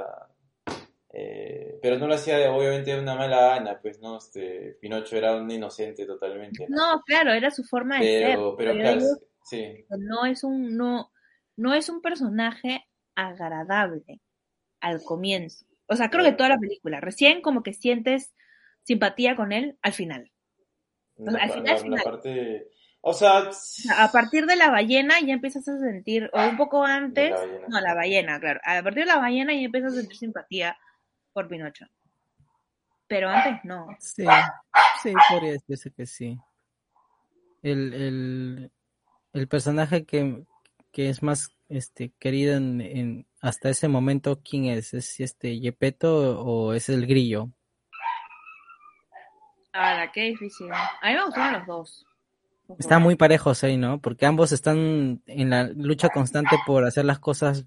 [1.12, 5.34] Eh, pero no lo hacía obviamente de una mala gana, pues no, este Pinocho era
[5.34, 6.66] un inocente totalmente.
[6.68, 8.38] No, claro, era su forma de ser.
[8.56, 9.00] Pero claro,
[9.42, 9.84] sí.
[9.88, 11.10] No es un no
[11.56, 14.20] no es un personaje agradable
[14.80, 15.66] al comienzo.
[15.88, 17.00] O sea, creo que toda la película.
[17.00, 18.32] Recién como que sientes
[18.84, 20.30] simpatía con él al final.
[21.16, 22.62] O sea, al final,
[23.00, 23.50] O sea,
[23.98, 27.32] a partir de la ballena ya empiezas a sentir, o un poco antes,
[27.68, 28.60] no, la ballena, claro.
[28.64, 30.76] A partir de la ballena ya empiezas a sentir simpatía
[31.32, 31.86] por Pinocho.
[33.06, 33.88] Pero antes no.
[33.98, 34.24] Sí,
[35.02, 36.38] sí, podría decirse que sí.
[37.62, 38.72] El, el,
[39.32, 40.44] el personaje que,
[40.90, 44.94] que es más este querido en, hasta ese momento, ¿quién es?
[44.94, 47.50] ¿Es este Yepeto o es el grillo?
[49.74, 50.70] Ah, qué difícil.
[50.72, 52.06] A mí me gustaron los dos.
[52.78, 54.00] Están muy parejos ahí, ¿no?
[54.00, 57.66] Porque ambos están en la lucha constante por hacer las cosas.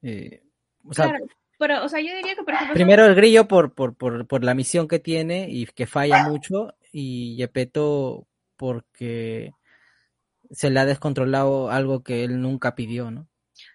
[0.00, 0.42] Eh,
[0.84, 1.12] o sea,
[1.58, 2.74] pero, o sea, yo diría que, por ejemplo.
[2.74, 6.74] Primero el grillo por, por, por, por la misión que tiene y que falla mucho,
[6.92, 9.52] y Yepeto porque
[10.50, 13.26] se le ha descontrolado algo que él nunca pidió, ¿no?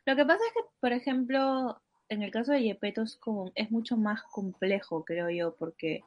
[0.06, 3.70] Lo que pasa es que, por ejemplo, en el caso de Yepeto es, como, es
[3.70, 6.04] mucho más complejo, creo yo, porque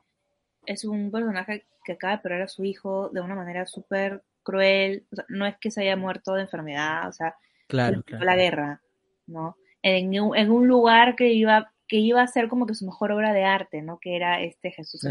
[0.66, 5.06] es un personaje que acaba de perder a su hijo de una manera súper cruel.
[5.12, 7.36] O sea, no es que se haya muerto de enfermedad, o sea,
[7.68, 8.82] claro, la guerra,
[9.26, 9.56] ¿no?
[9.82, 13.32] En, en, un lugar que iba que iba a ser como que su mejor obra
[13.32, 13.98] de arte, ¿no?
[13.98, 15.06] Que era este Jesús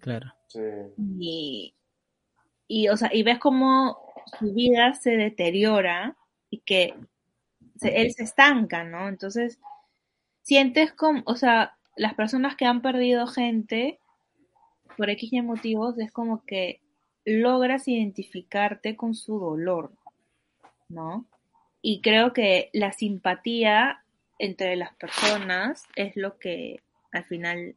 [0.00, 0.34] Claro.
[0.48, 0.60] Sí.
[1.20, 1.74] Y,
[2.66, 3.98] y, o sea, y ves cómo
[4.38, 6.16] su vida se deteriora
[6.50, 6.94] y que
[7.80, 9.08] él se estanca, ¿no?
[9.08, 9.58] Entonces,
[10.42, 14.00] sientes como, o sea, las personas que han perdido gente
[14.98, 16.80] por X motivos es como que
[17.24, 19.92] logras identificarte con su dolor,
[20.88, 21.24] ¿no?
[21.80, 24.02] Y creo que la simpatía
[24.40, 26.82] entre las personas es lo que
[27.12, 27.76] al final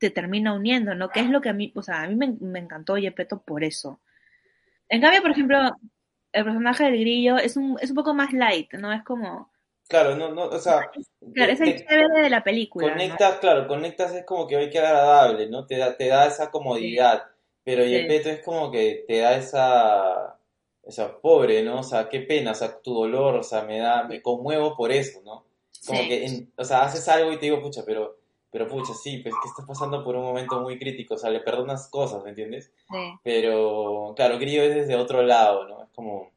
[0.00, 1.10] te termina uniendo, ¿no?
[1.10, 3.62] Que es lo que a mí, o sea, a mí me, me encantó Yepeto por
[3.62, 4.00] eso.
[4.88, 5.58] En cambio, por ejemplo,
[6.32, 8.92] el personaje del grillo es un, es un poco más light, ¿no?
[8.92, 9.52] Es como...
[9.88, 10.90] Claro, no, no, o sea...
[11.34, 12.90] Claro, es el chévere de la película.
[12.90, 15.66] Conectas, claro, conectas es como que hoy que agradable, ¿no?
[15.66, 17.24] Te da, te da esa comodidad,
[17.64, 20.32] pero y el peto es como que te da esa...
[20.82, 21.80] Esa pobre, ¿no?
[21.80, 24.92] O sea, qué pena, o sea, tu dolor, o sea, me da, me conmuevo por
[24.92, 25.44] eso, ¿no?
[25.84, 28.18] Como que, o sea, haces algo y te digo, pucha, pero
[28.56, 31.40] pero pucha, sí, pues que estás pasando por un momento muy crítico, o sea, le
[31.40, 32.72] perdonas cosas, ¿me entiendes?
[32.90, 33.12] Sí.
[33.22, 35.82] Pero, claro, Grillo es desde otro lado, ¿no?
[35.82, 36.30] Es como,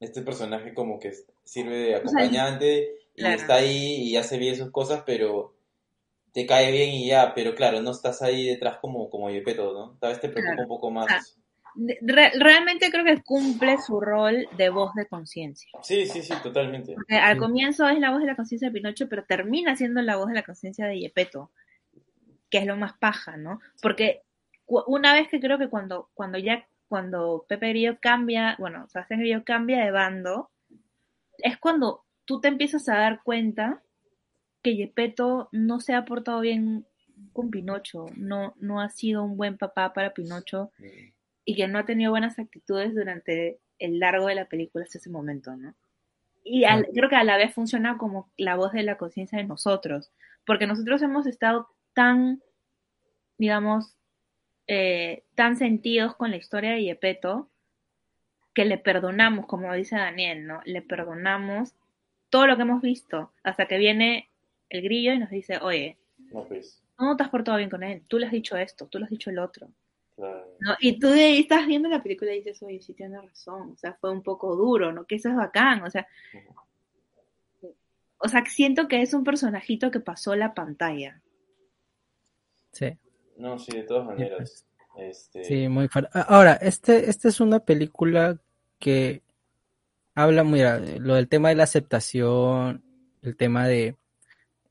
[0.00, 1.12] este personaje como que
[1.44, 5.54] sirve de acompañante y está ahí y hace bien sus cosas, pero
[6.32, 9.96] te cae bien y ya, pero claro, no estás ahí detrás como, como Yepeto, ¿no?
[9.98, 11.36] Tal vez te preocupa un poco más
[11.76, 15.68] realmente creo que cumple su rol de voz de conciencia.
[15.82, 16.96] Sí, sí, sí, totalmente.
[17.08, 20.28] al comienzo es la voz de la conciencia de Pinocho, pero termina siendo la voz
[20.28, 21.50] de la conciencia de Yepeto,
[22.50, 23.60] que es lo más paja, ¿no?
[23.82, 24.22] Porque
[24.66, 29.44] una vez que creo que cuando, cuando ya, cuando Pepe Grillo cambia, bueno, Sebastián Grillo
[29.44, 30.50] cambia de bando,
[31.38, 33.82] es cuando tú te empiezas a dar cuenta
[34.62, 36.86] que Yepeto no se ha portado bien
[37.32, 40.70] con Pinocho, no, no ha sido un buen papá para Pinocho.
[41.44, 45.10] Y que no ha tenido buenas actitudes durante el largo de la película hasta ese
[45.10, 45.74] momento, ¿no?
[46.42, 50.12] Y creo que a la vez funciona como la voz de la conciencia de nosotros,
[50.44, 52.40] porque nosotros hemos estado tan,
[53.36, 53.96] digamos,
[54.68, 57.48] eh, tan sentidos con la historia de Yepeto,
[58.54, 60.60] que le perdonamos, como dice Daniel, ¿no?
[60.64, 61.74] Le perdonamos
[62.30, 64.30] todo lo que hemos visto, hasta que viene
[64.70, 65.96] el grillo y nos dice, oye,
[66.32, 66.82] no, pues.
[66.98, 69.10] no te has portado bien con él, tú le has dicho esto, tú le has
[69.10, 69.68] dicho el otro.
[70.80, 73.76] Y tú de ahí estás viendo la película y dices, oye, sí tienes razón, o
[73.76, 75.04] sea, fue un poco duro, ¿no?
[75.04, 76.06] Que eso es bacán, o sea,
[78.18, 81.20] o sea, siento que es un personajito que pasó la pantalla.
[82.72, 82.96] Sí.
[83.36, 84.66] No, sí, de todas maneras.
[84.96, 85.44] Este...
[85.44, 86.10] Sí, muy fuerte.
[86.14, 88.38] Ahora, este, este es una película
[88.78, 89.22] que
[90.14, 92.82] habla, mira, lo del tema de la aceptación,
[93.22, 93.96] el tema de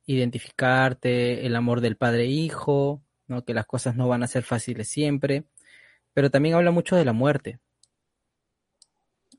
[0.08, 3.44] identificarte, el amor del padre-hijo, ¿no?
[3.44, 5.46] que las cosas no van a ser fáciles siempre,
[6.14, 7.60] pero también habla mucho de la muerte.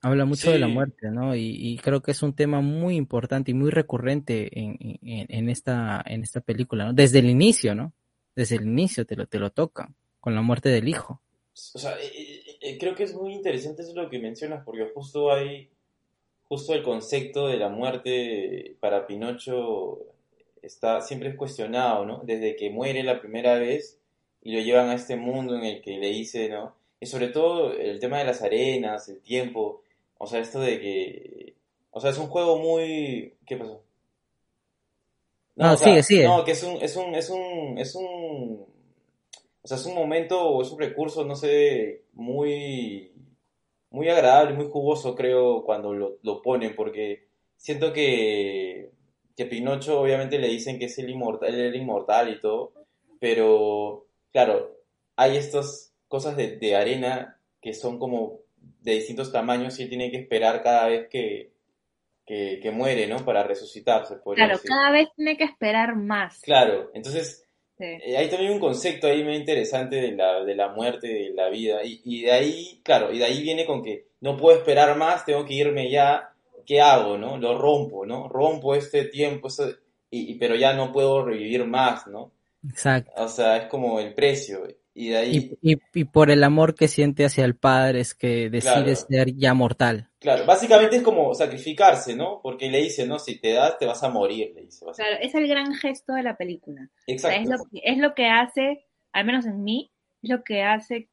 [0.02, 1.34] Habla mucho de la muerte, ¿no?
[1.34, 6.40] Y, creo que es un tema muy importante y muy recurrente en, esta, en esta
[6.42, 6.92] película, ¿no?
[6.92, 7.92] Desde el inicio, ¿no?
[8.36, 11.20] Desde el inicio te lo, te lo toca, con la muerte del hijo.
[11.74, 14.90] O sea, eh, eh, eh, creo que es muy interesante eso lo que mencionas, porque
[14.94, 15.70] justo hay,
[16.44, 20.00] justo el concepto de la muerte para Pinocho
[20.60, 22.20] está siempre es cuestionado, ¿no?
[22.24, 23.98] Desde que muere la primera vez
[24.42, 26.76] y lo llevan a este mundo en el que le dice, ¿no?
[27.00, 29.82] Y sobre todo el tema de las arenas, el tiempo,
[30.18, 31.54] o sea, esto de que,
[31.90, 33.82] o sea, es un juego muy, ¿qué pasó?
[35.56, 36.24] No, sigue, sigue.
[36.24, 38.66] No, que es un, es un, es un, es un,
[39.62, 43.12] o sea, es un momento o es un recurso, no sé, muy,
[43.90, 48.92] muy agradable, muy jugoso, creo, cuando lo, lo ponen, porque siento que
[49.36, 52.72] que Pinocho obviamente le dicen que es el inmortal, el inmortal y todo,
[53.20, 54.80] pero claro,
[55.14, 58.40] hay estas cosas de, arena que son como
[58.80, 61.52] de distintos tamaños y él tiene que esperar cada vez que,
[62.26, 63.24] que, muere, ¿no?
[63.24, 64.16] Para resucitarse.
[64.34, 66.40] Claro, cada vez tiene que esperar más.
[66.40, 67.46] Claro, entonces
[67.78, 71.48] eh, hay también un concepto ahí muy interesante de la, de la muerte, de la
[71.48, 74.96] vida, y, y de ahí, claro, y de ahí viene con que no puedo esperar
[74.96, 76.32] más, tengo que irme ya,
[76.66, 77.38] ¿qué hago, no?
[77.38, 78.28] Lo rompo, ¿no?
[78.28, 79.48] Rompo este tiempo,
[80.10, 82.32] y, pero ya no puedo revivir más, ¿no?
[82.68, 83.12] Exacto.
[83.16, 84.66] O sea, es como el precio.
[84.98, 85.58] Y de ahí...
[85.60, 90.08] Y, por el amor que siente hacia el padre es que decide ser ya mortal.
[90.18, 92.40] Claro, básicamente es como sacrificarse, ¿no?
[92.42, 94.86] Porque le dice, no, si te das, te vas a morir, le dice.
[94.96, 96.88] Claro, es el gran gesto de la película.
[97.06, 97.38] Exacto.
[97.38, 101.10] es, lo que, es lo que hace, al menos en mí, es lo que hace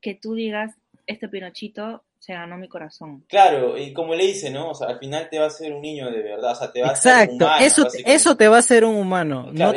[0.00, 0.74] que tú digas,
[1.06, 3.24] este Pinochito se ganó mi corazón.
[3.26, 4.70] Claro, y como le dice, ¿no?
[4.70, 6.80] O sea, al final te va a ser un niño de verdad, o sea, te
[6.80, 7.56] va a ser humano.
[7.60, 9.72] Eso, eso te va a hacer un humano, no,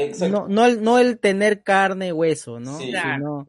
[0.47, 2.77] no, el, no, el, tener carne y hueso, ¿no?
[2.77, 3.47] Sí, exacto.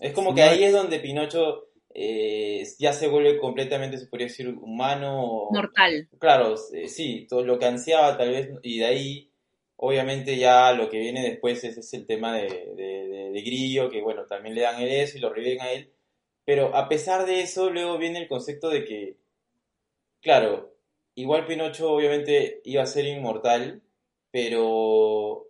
[0.00, 4.46] Es como que ahí es donde Pinocho eh, ya se vuelve completamente, se podría decir,
[4.48, 5.48] humano.
[5.50, 6.08] Mortal.
[6.20, 9.32] Claro, eh, sí, todo lo que ansiaba tal vez, y de ahí,
[9.74, 14.02] obviamente ya lo que viene después es, es el tema de, de, de, Grillo, que
[14.02, 15.95] bueno, también le dan el eso y lo reviven a él
[16.46, 19.16] pero a pesar de eso, luego viene el concepto de que,
[20.22, 20.72] claro,
[21.16, 23.82] igual Pinocho obviamente iba a ser inmortal,
[24.30, 25.48] pero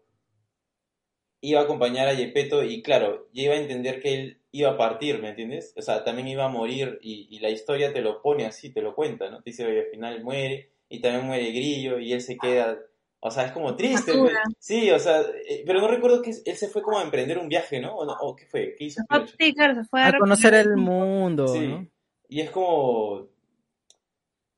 [1.42, 4.76] iba a acompañar a Gepetto y claro, ya iba a entender que él iba a
[4.78, 5.74] partir, ¿me entiendes?
[5.76, 8.94] O sea, también iba a morir y, la historia te lo pone así, te lo
[8.94, 9.42] cuenta, ¿no?
[9.42, 12.78] Te dice, oye, al final muere y también muere Grillo y él se queda
[13.20, 14.12] o sea, es como triste.
[14.58, 17.48] Sí, o sea, eh, pero no recuerdo que él se fue como a emprender un
[17.48, 17.96] viaje, ¿no?
[17.96, 18.74] ¿O, qué fue?
[18.76, 19.02] ¿Qué hizo?
[19.38, 21.48] Sí, claro, se fue a, conocer el mundo.
[21.48, 21.90] Sí.
[22.28, 23.28] Y es como.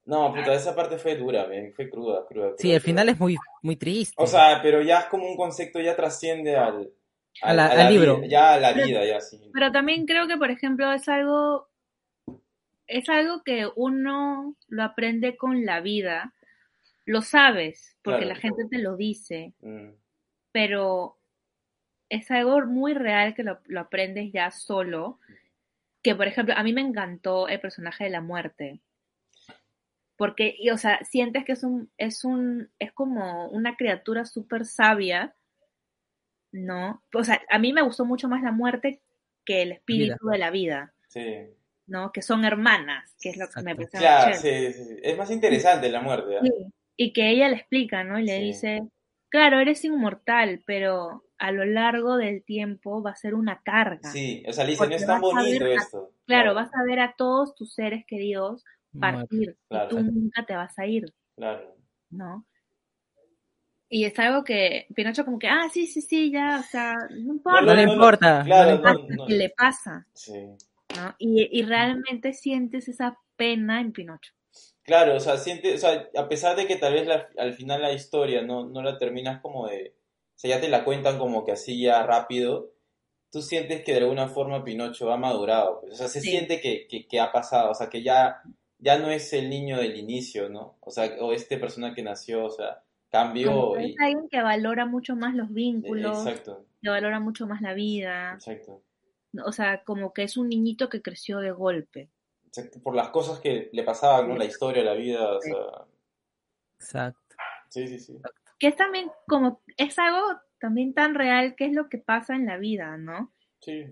[0.05, 2.53] No, puta, esa parte fue dura, fue cruda, cruda.
[2.57, 4.14] sí, el final es muy, muy triste.
[4.16, 6.90] O sea, pero ya es como un concepto, ya trasciende al,
[7.42, 8.23] al, libro.
[8.25, 9.38] ya a la vida, ya sí.
[9.53, 11.68] Pero también creo que, por ejemplo, es algo.
[12.87, 16.33] Es algo que uno lo aprende con la vida.
[17.09, 19.92] Lo sabes, porque la gente te lo dice, mm.
[20.53, 21.16] pero
[22.11, 25.18] es algo muy real que lo, aprendes ya solo.
[26.03, 28.83] Que, por ejemplo, a mí me encantó el personaje de la muerte.
[30.18, 34.66] Porque, y, o sea, sientes que es un, es un, es como una criatura súper
[34.66, 35.35] sabia,
[36.53, 37.03] ¿no?
[37.14, 39.01] O sea, a mí me gustó mucho más la muerte
[39.47, 40.92] que el espíritu de la vida.
[41.09, 41.47] Sí.
[41.87, 42.12] ¿no?
[42.12, 45.88] Que son hermanas, que es lo que me parece Claro, sí, sí, Es más interesante
[45.88, 46.37] la muerte.
[46.42, 48.19] Sí y que ella le explica, ¿no?
[48.19, 48.83] Y le dice,
[49.31, 54.11] claro, eres inmortal, pero a lo largo del tiempo va a ser una carga.
[54.11, 56.11] Sí, o sea, le dice, no es tan bonito esto.
[56.27, 58.65] claro, vas a ver a todos tus seres queridos
[58.99, 61.05] partir y tú nunca te vas a ir.
[61.37, 61.77] Claro.
[62.11, 62.45] ¿No?
[63.89, 67.33] Y es algo que Pinocho como que, ah, sí, sí, sí, ya, o sea, no
[67.33, 67.61] importa.
[67.63, 68.43] No, le importa.
[68.45, 70.05] Claro, no, le pasa.
[70.15, 70.33] Sí.
[70.97, 71.15] ¿no?
[71.19, 74.33] Y, y realmente sientes esa pena en Pinocho.
[74.88, 77.92] Claro, o sea, siente, o sea, a pesar de que tal vez al final la
[77.92, 79.94] historia no, no la terminas como de,
[80.35, 82.72] o sea, ya te la cuentan como que así ya rápido,
[83.31, 86.88] tú sientes que de alguna forma Pinocho ha madurado, pues, o sea, se siente que,
[87.07, 88.40] que, ha pasado, o sea, que ya,
[88.79, 90.79] ya no es el niño del inicio, ¿no?
[90.81, 93.79] O sea, o este persona que nació, o sea, cambió.
[93.79, 93.90] y...
[93.90, 96.64] Es alguien que valora mucho más los vínculos, Exacto.
[96.81, 98.33] que valora mucho más la vida.
[98.33, 98.81] Exacto.
[99.44, 102.09] O sea, como que es un niñito que creció de golpe
[102.83, 104.37] por las cosas que le pasaban, ¿no?
[104.37, 105.87] La historia, la vida, o sea...
[106.79, 107.37] Exacto.
[107.68, 108.18] Sí, sí, sí.
[108.59, 110.21] Que es también como, es algo
[110.61, 113.33] también tan real que es lo que pasa en la vida, ¿no?
[113.61, 113.87] Sí.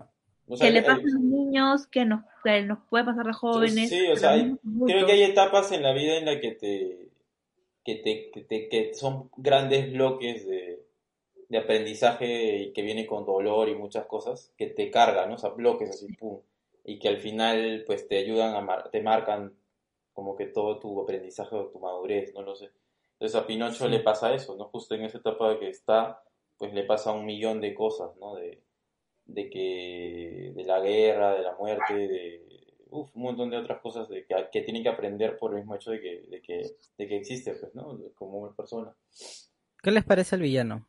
[0.59, 3.89] que le pasa a los niños, que nos, que nos puede pasar a jóvenes.
[3.89, 4.33] Sí, o sea,
[4.85, 7.09] creo que hay etapas en la vida en las que te,
[7.83, 10.85] que te, que te, que son grandes bloques de,
[11.49, 15.35] de aprendizaje y que viene con dolor y muchas cosas, que te cargan, ¿no?
[15.35, 16.41] O sea, bloques así, pum
[16.87, 19.53] y que al final pues te ayudan a te marcan
[20.13, 22.71] como que todo tu aprendizaje o tu madurez, no lo sé.
[23.13, 24.69] Entonces a Pinocho le pasa eso, ¿no?
[24.69, 26.23] Justo en esa etapa que está,
[26.57, 28.35] pues le pasa un millón de cosas, ¿no?
[28.35, 28.63] De,
[29.25, 32.47] de que de la guerra, de la muerte, de
[32.89, 35.91] un montón de otras cosas de que, que tienen que aprender por el mismo hecho
[35.91, 37.99] de que, de que, de que existe, pues, ¿no?
[38.15, 38.95] Como una persona.
[39.83, 40.87] ¿Qué les parece el villano?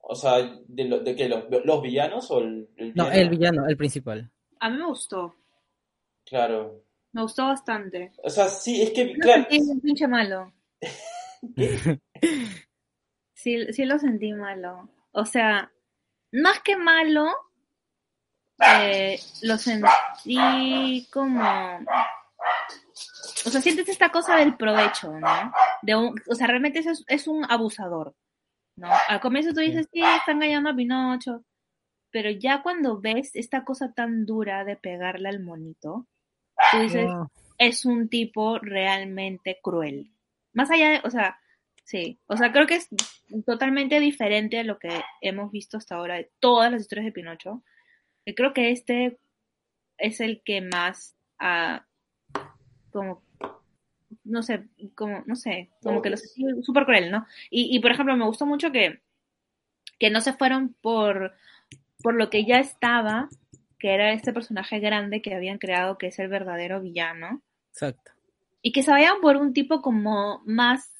[0.00, 2.92] O sea, ¿de, de que los, villanos o el, villano?
[2.94, 4.30] No, el villano, el principal.
[4.60, 5.34] A mí me gustó.
[6.24, 6.82] Claro.
[7.12, 8.12] Me gustó bastante.
[8.22, 9.14] O sea, sí, es que...
[9.14, 9.46] No claro.
[9.48, 10.52] sentí un pinche malo.
[13.34, 14.90] sí, sí lo sentí malo.
[15.12, 15.72] O sea,
[16.32, 17.26] más que malo,
[18.58, 21.42] eh, lo sentí como...
[23.46, 25.52] O sea, sientes esta cosa del provecho, ¿no?
[25.82, 28.14] De o sea, realmente es, es un abusador,
[28.76, 28.88] ¿no?
[29.08, 31.44] Al comienzo tú dices, sí, está engañando a Pinocho,
[32.10, 36.06] pero ya cuando ves esta cosa tan dura de pegarle al monito,
[36.70, 37.10] tú dices,
[37.58, 40.12] es un tipo realmente cruel.
[40.52, 41.38] Más allá de, o sea,
[41.84, 42.88] sí, o sea, creo que es
[43.44, 44.88] totalmente diferente a lo que
[45.20, 47.62] hemos visto hasta ahora de todas las historias de Pinocho.
[48.24, 49.18] Y creo que este
[49.98, 51.78] es el que más, uh,
[52.90, 53.22] como,
[54.24, 56.28] no sé, como, no sé, como que lo sé,
[56.62, 57.26] súper cruel, ¿no?
[57.50, 59.00] Y, y, por ejemplo, me gustó mucho que,
[59.98, 61.34] que no se fueron por,
[62.02, 63.28] por lo que ya estaba,
[63.78, 67.42] que era este personaje grande que habían creado, que es el verdadero villano.
[67.72, 68.12] Exacto.
[68.62, 70.90] Y que se vayan por un tipo como más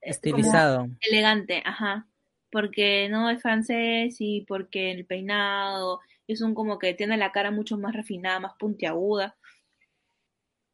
[0.00, 0.88] estilizado.
[1.00, 2.06] elegante, ajá.
[2.50, 7.50] Porque no es francés y porque el peinado es un como que tiene la cara
[7.50, 9.36] mucho más refinada, más puntiaguda.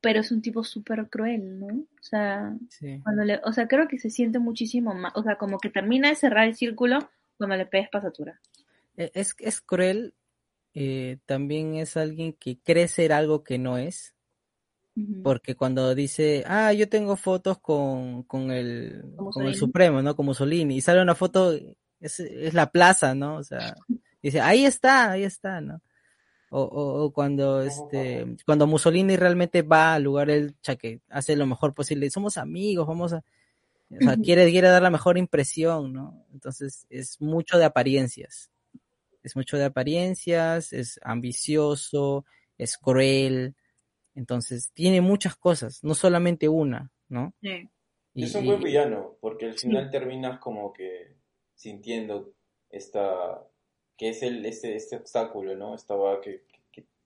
[0.06, 1.66] Pero es un tipo súper cruel, ¿no?
[1.66, 2.56] O sea,
[3.02, 6.10] cuando le, o sea, creo que se siente muchísimo más, o sea, como que termina
[6.10, 8.40] de cerrar el círculo cuando le pegas pasatura.
[8.96, 10.14] E, es, es cruel,
[10.74, 14.14] eh, también es alguien que cree ser algo que no es.
[15.24, 20.14] Porque cuando dice, ah, yo tengo fotos con, con, el, con el Supremo, ¿no?
[20.14, 21.52] Con Mussolini, y sale una foto,
[21.98, 23.38] es, es la plaza, ¿no?
[23.38, 23.74] O sea,
[24.22, 25.82] dice, ahí está, ahí está, ¿no?
[26.50, 31.74] O, o, cuando este cuando Mussolini realmente va al lugar el chaque hace lo mejor
[31.74, 32.08] posible.
[32.10, 33.24] Somos amigos vamos a
[33.90, 38.50] o sea, quiere quiere dar la mejor impresión no entonces es mucho de apariencias.
[39.22, 42.24] Es mucho de apariencias es ambicioso
[42.58, 43.54] es cruel.
[44.14, 47.34] Entonces, tiene muchas cosas, no solamente una, ¿no?
[47.42, 47.68] Sí.
[48.14, 51.16] es un buen villano, porque al final terminas como que
[51.54, 52.32] sintiendo
[52.70, 53.46] esta,
[53.96, 55.74] que es el, este, este obstáculo, ¿no?
[55.74, 56.44] Estaba que,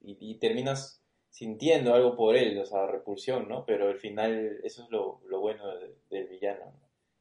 [0.01, 3.65] y, terminas sintiendo algo por él, o sea, repulsión, ¿no?
[3.65, 5.65] Pero al final eso es lo, bueno
[6.09, 6.73] del, villano,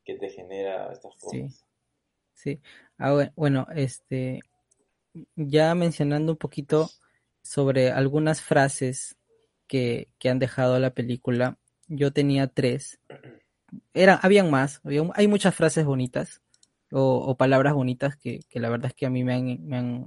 [0.03, 1.65] que te genera estas cosas.
[2.33, 2.61] Sí, sí.
[2.97, 4.39] Ah, bueno, este,
[5.35, 6.89] ya mencionando un poquito
[7.43, 9.17] sobre algunas frases
[9.67, 11.59] que, han dejado la película.
[11.87, 12.99] Yo tenía tres.
[13.93, 14.81] Era, habían más,
[15.13, 16.41] hay muchas frases bonitas
[16.91, 20.05] o, palabras bonitas que, la verdad es que a mí me han,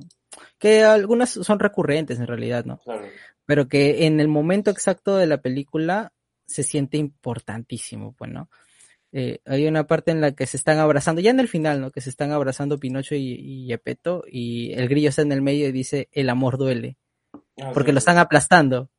[0.59, 2.81] que algunas son recurrentes en realidad, ¿no?
[3.47, 6.13] Pero que en el momento exacto de la película
[6.47, 8.49] se siente importantísimo, pues, ¿no?
[9.15, 11.91] Eh, hay una parte en la que se están abrazando, ya en el final, ¿no?
[11.91, 13.75] Que se están abrazando Pinocho y, y
[14.31, 16.97] y el grillo está en el medio y dice, el amor duele,
[17.61, 18.91] ah, porque lo están aplastando.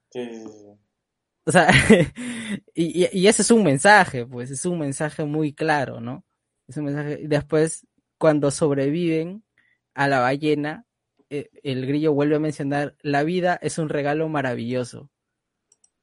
[1.46, 1.68] O sea,
[2.74, 6.24] y, ese es un mensaje, pues es un mensaje muy claro, ¿no?
[6.68, 7.20] Es un mensaje.
[7.22, 7.88] Y después,
[8.18, 9.44] cuando sobreviven
[9.94, 10.86] a la ballena,
[11.30, 15.10] e, el grillo vuelve a mencionar, la vida es un regalo maravilloso.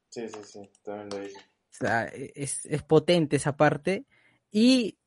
[0.09, 1.27] Sí, sí, sí, también lo.
[1.27, 4.05] O sea, e, es, es potente esa parte.
[4.51, 4.97] Y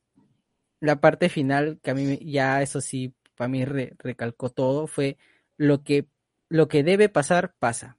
[0.81, 5.19] la parte final, que a mí ya eso sí, para mí recalcó todo, fue
[5.57, 6.09] lo que,
[6.49, 7.99] lo que debe pasar, pasa.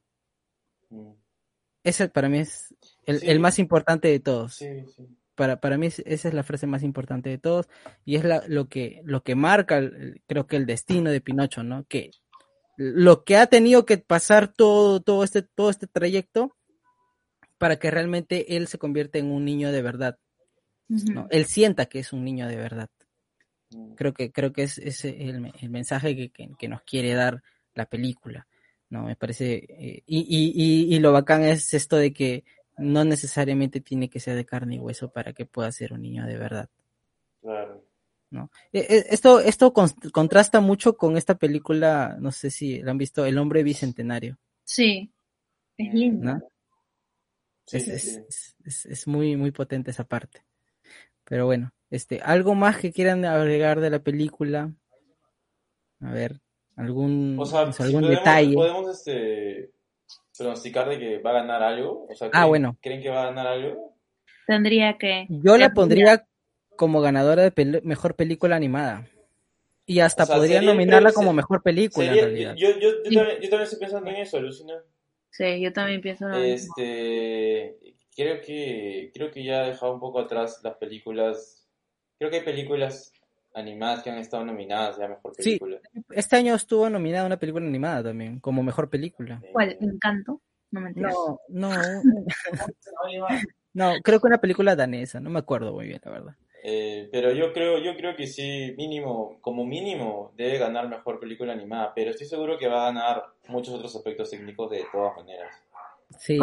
[0.89, 1.11] Mm.
[1.83, 2.73] Ese para mí es
[3.05, 4.59] el, más importante de todos.
[5.35, 7.67] Para, para mí esa es la frase más importante de todos
[8.05, 9.81] y es lo, que, lo que marca,
[10.27, 11.85] creo que el destino de Pinocho, ¿no?
[11.85, 12.11] Que
[12.77, 16.55] lo que ha tenido que pasar todo, todo, este, todo este trayecto
[17.57, 20.17] para que realmente él se convierta en un niño de verdad.
[20.87, 21.27] ¿no?
[21.31, 22.89] Él sienta que es un niño de verdad.
[23.71, 23.93] Mm.
[23.95, 27.41] Creo que, creo que es, el, mensaje que, nos quiere dar
[27.73, 28.47] la película.
[28.89, 29.03] ¿no?
[29.03, 32.43] Me parece, eh, y, y, y, lo bacán es esto de que
[32.77, 36.25] no necesariamente tiene que ser de carne y hueso para que pueda ser un niño
[36.25, 36.69] de verdad.
[37.41, 37.83] Claro.
[38.31, 38.51] ¿no?
[38.73, 43.25] E, e, esto, esto contrasta mucho con esta película, no sé si la han visto,
[43.25, 44.37] El hombre bicentenario.
[44.63, 45.11] Sí,
[45.77, 46.41] es lindo.
[47.71, 48.21] es,
[48.85, 50.43] es, muy, muy potente esa parte.
[51.23, 54.73] Pero bueno, este, ¿algo más que quieran agregar de la película?
[56.01, 56.41] A ver
[56.75, 57.41] algún,
[57.79, 58.53] algún detalle.
[58.53, 59.71] ¿Podemos este,
[60.37, 62.07] pronosticar de que va a ganar algo?
[62.09, 62.77] O sea, ah, bueno.
[62.81, 63.95] ¿Creen que va a ganar algo?
[64.47, 65.25] Tendría que.
[65.29, 66.27] Yo la pondría
[66.75, 69.07] como ganadora de mejor película animada.
[69.87, 72.07] Y hasta podría nominarla como mejor película.
[72.07, 72.55] en realidad.
[72.55, 74.81] Yo, yo, yo, también, yo, también, estoy pensando en eso, Lucina.
[75.29, 76.71] Sí, yo también pienso en eso.
[76.77, 77.77] Este,
[78.15, 81.67] creo que, creo que ya ha dejado un poco atrás las películas.
[82.17, 83.11] Creo que hay películas
[83.55, 85.79] animadas que han estado nominadas ya mejor película.
[85.93, 89.41] Sí, este año estuvo nominada una película animada también, como mejor película.
[89.51, 89.77] ¿Cuál?
[89.79, 90.41] ¿Encanto?
[90.71, 91.69] No me No, no.
[93.73, 96.35] no, creo que una película danesa, no me acuerdo muy bien, la verdad.
[96.67, 101.53] Eh, pero yo creo, yo creo que sí, mínimo, como mínimo, debe ganar mejor película
[101.53, 105.55] animada, pero estoy seguro que va a ganar muchos otros aspectos técnicos de todas maneras.
[106.17, 106.39] Sí,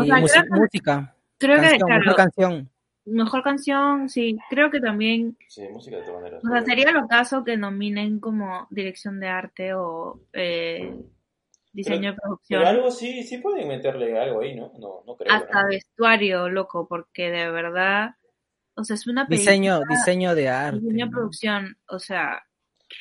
[0.50, 1.14] música.
[1.38, 2.70] Creo que, mejor canción.
[3.04, 5.36] Mejor canción, sí, creo que también.
[5.48, 6.44] Sí, música de todas maneras.
[6.44, 10.94] O sea, sería lo caso que nominen como dirección de arte o eh,
[11.72, 12.60] diseño de producción.
[12.60, 14.72] Pero algo sí, sí pueden meterle algo ahí, ¿no?
[14.78, 15.32] No, no creo.
[15.32, 18.14] Hasta vestuario, loco, porque de verdad
[18.74, 19.52] o sea, es una película.
[19.52, 20.80] Diseño, diseño de arte.
[20.80, 22.42] Diseño de producción, o sea.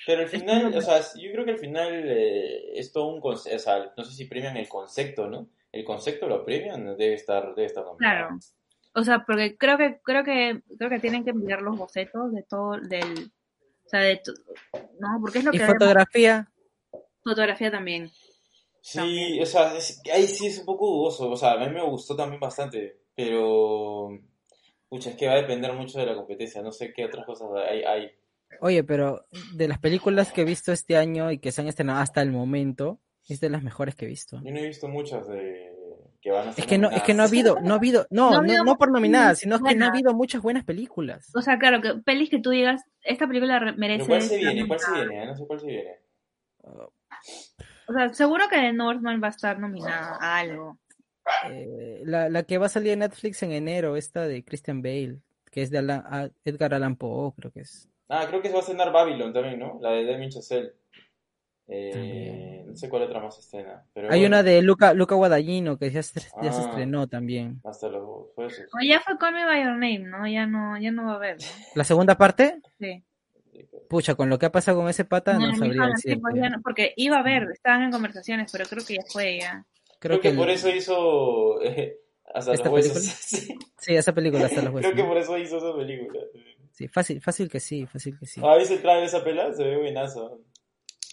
[0.05, 3.55] Pero al final, o sea, yo creo que al final eh, es todo un concepto,
[3.55, 5.49] o sea, no sé si premian el concepto, ¿no?
[5.71, 8.37] El concepto lo premian, debe estar, debe estar Claro.
[8.93, 12.43] O sea, porque creo que, creo que, creo que tienen que enviar los bocetos de
[12.43, 13.31] todo, del,
[13.85, 14.21] o sea, de,
[14.99, 16.51] no, porque es lo ¿Y fotografía?
[17.23, 18.09] Fotografía también.
[18.81, 19.71] Sí, o sea,
[20.13, 24.09] ahí sí es un poco dudoso, o sea, a mí me gustó también bastante, pero
[24.91, 27.47] Pucha, es que va a depender mucho de la competencia, no sé qué otras cosas
[27.65, 28.11] hay.
[28.59, 32.01] Oye, pero de las películas que he visto este año y que se han estrenado
[32.01, 34.41] hasta el momento, es de las mejores que he visto.
[34.43, 35.70] Yo no he visto muchas de
[36.21, 38.07] que van a ser Es que no, es que no ha habido, no ha habido,
[38.09, 41.31] no, no, por nominadas, sino que no ha habido muchas buenas películas.
[41.35, 44.07] O sea, claro, que pelis que tú digas, esta película merece.
[44.07, 44.67] ¿Cuál se viene?
[44.67, 45.25] ¿Cuál se viene?
[45.25, 45.97] No sé cuál se viene.
[46.63, 50.77] O sea, seguro que Northman va a estar nominada a algo.
[51.49, 55.19] Eh, la, la, que va a salir en Netflix en enero, esta de Christian Bale,
[55.51, 55.79] que es de
[56.45, 57.89] Edgar Allan Poe, creo que es.
[58.09, 59.79] Ah, creo que se va a estrenar Babylon también, ¿no?
[59.81, 60.73] La de Damien Chazelle.
[61.73, 63.85] Eh, no sé cuál otra más escena.
[63.93, 67.61] Pero Hay una de Luca, Luca Guadagnino que ya se, ya se ah, estrenó también.
[67.63, 68.33] Hasta luego.
[68.35, 68.63] Fue eso.
[68.73, 70.27] O ya fue Call Me By Your Name, ¿no?
[70.27, 71.37] Ya no, ya no va a haber.
[71.75, 72.61] ¿La segunda parte?
[72.77, 73.01] Sí.
[73.89, 76.19] Pucha, con lo que ha pasado con ese pata, no, sabría decir.
[76.19, 79.65] Pues porque iba a haber, estaban en conversaciones, pero creo que ya fue ya.
[79.99, 81.99] Creo, que, por eso hizo eh,
[82.33, 82.97] hasta los huesos.
[83.01, 83.57] Sí.
[83.77, 83.95] sí.
[83.95, 84.91] esa película hasta los huesos.
[84.93, 86.19] Creo que por eso hizo esa película.
[86.71, 88.41] Sí, fácil, fácil que sí, fácil que sí.
[88.43, 89.53] ¿Ah, viste el trailer de esa pelada?
[89.53, 90.41] Se ve buenazo.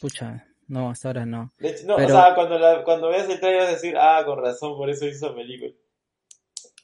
[0.01, 1.53] Pucha, no, hasta ahora no.
[1.59, 4.22] De hecho, no, o sea, cuando, la, cuando veas el trailer vas a decir, ah,
[4.24, 5.72] con razón, por eso hizo película.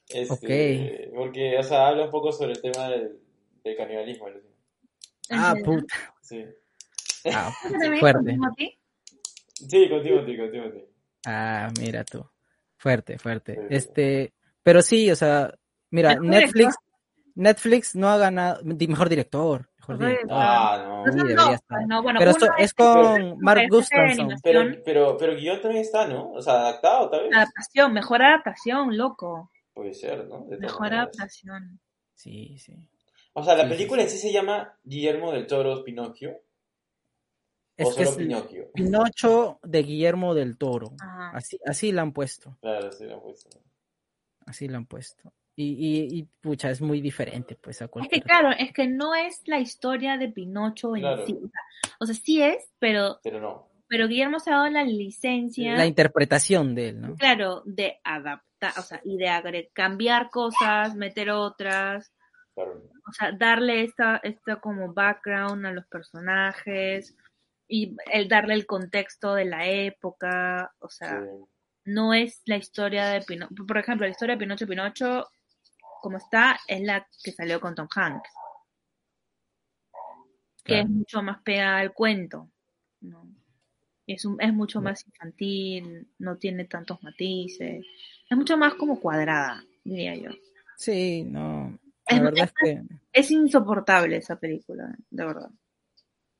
[0.08, 1.14] Este, ok.
[1.14, 3.18] Porque, o sea, habla un poco sobre el tema del,
[3.62, 4.26] del canibalismo.
[5.30, 5.94] Ah, puta.
[6.20, 6.44] Sí.
[7.32, 7.52] Ah,
[8.00, 8.36] fuerte.
[9.54, 10.86] Sí, contigo, contigo, contigo.
[11.26, 12.24] Ah, mira tú.
[12.76, 13.58] Fuerte, fuerte.
[13.70, 15.54] Este, pero sí, o sea,
[15.90, 16.74] mira, Netflix,
[17.34, 19.68] Netflix no ha ganado, mejor director.
[19.78, 20.28] Mejor director.
[20.30, 21.04] Ah,
[21.86, 22.02] no.
[22.02, 24.34] bueno, pero esto es con Mark Gustafson.
[24.42, 26.32] Pero, pero, pero guion también está, ¿no?
[26.32, 27.34] O sea, adaptado también.
[27.34, 29.50] Adaptación, mejor adaptación, loco.
[29.72, 30.46] Puede ser, ¿no?
[30.58, 31.80] mejor adaptación.
[32.14, 32.74] Sí, sí.
[33.32, 36.40] O sea, la película en sí se llama Guillermo del Toro Pinocchio.
[37.76, 38.16] Es que es
[38.72, 40.92] Pinocho de Guillermo del Toro.
[41.32, 42.56] Así, así la han puesto.
[42.60, 43.48] Claro, así la han puesto.
[44.46, 45.32] Así la han puesto.
[45.56, 49.42] Y, y, pucha, es muy diferente, pues, a Es que claro, es que no es
[49.46, 51.38] la historia de Pinocho en sí.
[52.00, 53.20] O sea, sí es, pero...
[53.22, 53.68] Pero no.
[53.86, 55.76] Pero Guillermo se ha dado la licencia...
[55.76, 57.14] La interpretación de él, ¿no?
[57.14, 62.12] Claro, de adaptar, o sea, y de cambiar cosas, meter otras.
[62.54, 62.82] Claro.
[63.08, 67.14] O sea, darle esta, esta como background a los personajes
[67.68, 71.22] y el darle el contexto de la época, o sea,
[71.84, 73.66] no es la historia de Pinocho.
[73.66, 75.28] Por ejemplo, la historia de Pinocho Pinocho,
[76.04, 78.28] como está, es la que salió con Tom Hanks,
[80.62, 82.50] que es mucho más pegada al cuento,
[83.00, 83.26] ¿no?
[84.06, 87.86] Es, un, es mucho más infantil, no tiene tantos matices,
[88.28, 90.30] es mucho más como cuadrada, diría yo.
[90.76, 91.78] Sí, no.
[92.06, 92.82] La verdad es, que...
[93.10, 95.48] es insoportable esa película, de verdad.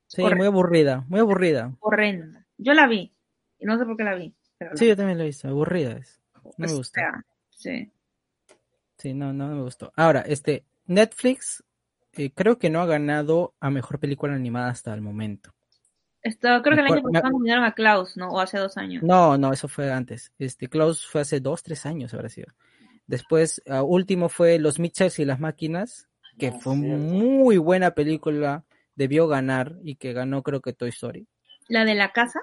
[0.05, 1.75] Sí, muy aburrida, muy aburrida.
[1.79, 2.45] Horrenda.
[2.59, 3.11] Yo la vi,
[3.57, 4.31] y no sé por qué la vi.
[4.75, 6.21] sí, yo también la visto, aburrida es.
[6.43, 7.01] No me gustó.
[7.49, 7.91] Sí.
[9.05, 9.93] Sí, no, no me gustó.
[9.95, 11.63] Ahora, este, Netflix
[12.13, 15.53] eh, creo que no ha ganado a mejor película animada hasta el momento.
[16.23, 18.29] Esto, creo que el año pasado nominaron a Klaus, ¿no?
[18.29, 19.03] O hace dos años.
[19.03, 20.31] No, no, eso fue antes.
[20.39, 22.47] Este, Klaus fue hace dos, tres años, habrá sido.
[23.05, 29.27] Después, último fue Los Mitchells y las máquinas, que ah, fue muy buena película debió
[29.27, 31.27] ganar y que ganó creo que Toy Story.
[31.67, 32.39] ¿La de la casa?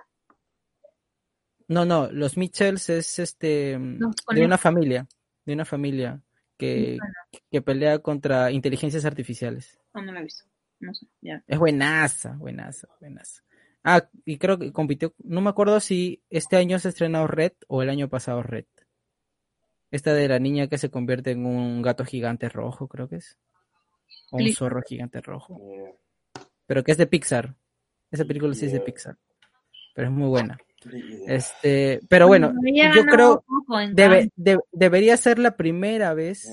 [1.67, 5.09] No, no, los Mitchells es este de una familia,
[5.45, 6.23] de una familia
[6.57, 6.99] que,
[7.51, 9.81] que pelea contra inteligencias artificiales.
[9.95, 10.45] No, no la he visto.
[10.81, 11.43] No sé, ya.
[11.47, 13.43] Es buenaza, buenaza, buenaza.
[13.85, 17.53] Ah, y creo que compitió, no me acuerdo si este año se ha estrenado Red
[17.67, 18.67] o el año pasado Red.
[19.91, 23.37] Esta de la niña que se convierte en un gato gigante rojo, creo que es.
[24.31, 25.61] O un zorro gigante rojo.
[26.67, 27.55] Pero que es de Pixar.
[28.11, 29.19] Esa película sí es de Pixar.
[29.95, 30.57] Pero es muy buena.
[31.27, 32.53] Este, pero bueno,
[32.95, 33.45] yo creo
[33.93, 34.31] debe,
[34.73, 36.49] debería ser la primera vez.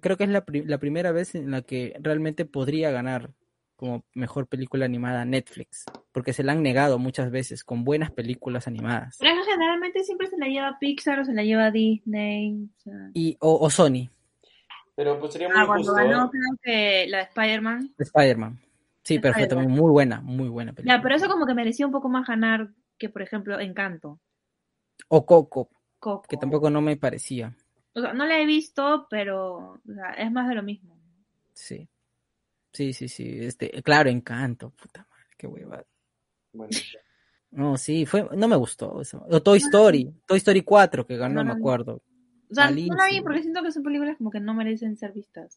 [0.00, 3.30] creo que es la, la primera vez en la que realmente podría ganar
[3.76, 8.66] como mejor película animada Netflix, porque se la han negado muchas veces con buenas películas
[8.66, 9.18] animadas.
[9.20, 12.68] Pero generalmente siempre se la lleva Pixar o se la lleva Disney.
[12.86, 14.08] O y, o, Sony.
[14.94, 17.94] Pero pues sería ah, muy ah, cuando ganó creo que la de Spider-Man.
[17.98, 18.58] Spider-Man.
[19.06, 20.96] Sí, también muy buena, muy buena película.
[20.96, 24.18] Ya, pero eso como que merecía un poco más ganar que, por ejemplo, Encanto.
[25.06, 25.70] O Coco,
[26.28, 27.56] que tampoco no me parecía.
[27.94, 29.80] O sea, no la he visto, pero
[30.18, 30.98] es más de lo mismo.
[31.52, 31.88] Sí.
[32.72, 33.44] Sí, sí, sí.
[33.44, 34.70] Este, claro, Encanto.
[34.70, 35.84] Puta madre, qué hueva.
[36.52, 36.76] Bueno.
[37.52, 39.24] No, sí, fue, no me gustó eso.
[39.30, 42.02] O Toy Story, Toy Story 4 que ganó, no, me acuerdo.
[42.50, 45.12] O sea, no la vi porque siento que son películas como que no merecen ser
[45.12, 45.56] vistas.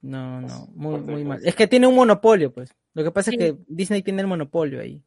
[0.00, 1.40] No, no, muy, muy mal.
[1.44, 2.74] Es que tiene un monopolio, pues.
[2.94, 5.02] Lo que pasa es que Disney tiene el monopolio ahí.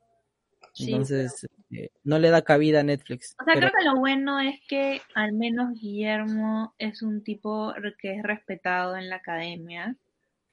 [0.80, 3.36] Entonces, eh, no le da cabida a Netflix.
[3.40, 8.16] O sea, creo que lo bueno es que al menos Guillermo es un tipo que
[8.16, 9.96] es respetado en la academia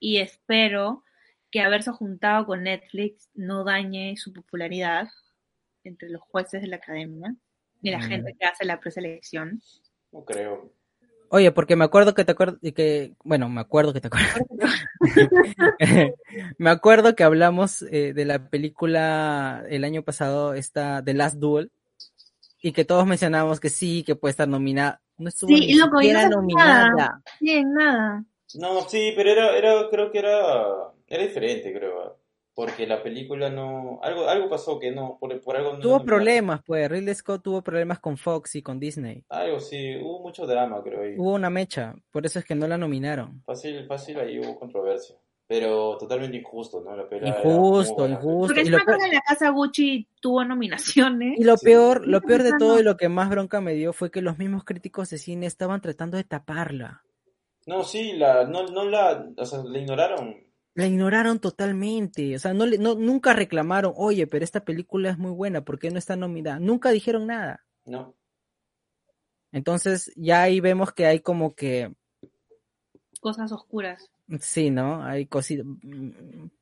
[0.01, 1.05] y espero
[1.51, 5.09] que haberse juntado con Netflix no dañe su popularidad
[5.85, 7.35] entre los jueces de la academia
[7.81, 9.63] y la gente que hace la preselección.
[10.13, 10.73] No creo.
[11.31, 14.47] Oye, porque me acuerdo que te acuerdo que, bueno, me acuerdo que te acuerdo.
[16.59, 21.71] me acuerdo que hablamos eh, de la película el año pasado, esta The Last Duel,
[22.63, 25.03] y que todos mencionábamos que sí, que puede estar nominada.
[25.19, 27.21] No estuvo sí, ni siquiera nominada.
[27.39, 28.25] Sí, nada.
[28.55, 30.67] No, sí, pero era, era, creo que era,
[31.07, 32.19] era diferente, creo.
[32.59, 36.91] Porque la película no, algo, algo pasó que no, por, por algo Tuvo problemas, pues,
[36.91, 39.25] Ridley Scott tuvo problemas con Fox y con Disney.
[39.29, 41.03] Algo sí, hubo mucho drama, creo.
[41.03, 41.15] Ahí.
[41.17, 43.45] Hubo una mecha, por eso es que no la nominaron.
[43.47, 45.15] Fácil, fácil, ahí hubo controversia.
[45.47, 46.97] Pero totalmente injusto, ¿no?
[46.97, 48.49] La injusto, injusto.
[48.49, 51.39] Porque es la casa Gucci tuvo nominaciones.
[51.39, 54.11] Y lo peor, lo peor de todo y lo que más bronca me dio fue
[54.11, 57.05] que los mismos críticos de cine estaban tratando de taparla.
[57.67, 60.48] No, sí, la, no, no la, o sea, la ignoraron.
[60.79, 65.33] La ignoraron totalmente, o sea, no, no, nunca reclamaron, oye, pero esta película es muy
[65.33, 66.61] buena, ¿por qué no está nominada?
[66.61, 67.67] Nunca dijeron nada.
[67.85, 68.15] No.
[69.51, 71.93] Entonces, ya ahí vemos que hay como que...
[73.19, 74.13] Cosas oscuras.
[74.39, 75.03] Sí, ¿no?
[75.03, 75.67] Hay cositas...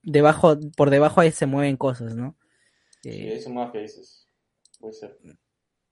[0.03, 2.39] Debajo, por debajo ahí se mueven cosas, ¿no?
[3.03, 4.27] Sí, eso más que dices.
[4.81, 5.19] Puede ser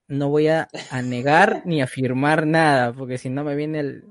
[0.07, 0.67] no voy a,
[1.03, 4.03] negar ni afirmar nada, porque si no me viene el,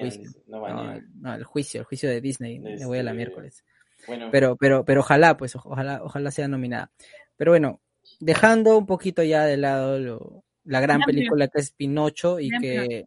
[0.00, 0.30] juicio.
[0.46, 3.64] No, el juicio, el juicio de Disney, me voy a la este, miércoles.
[4.30, 6.90] Pero, pero, pero ojalá, pues, ojalá, ojalá sea nominada.
[7.36, 7.80] Pero bueno,
[8.20, 13.04] dejando un poquito ya de lado la gran película que es Pinocho y que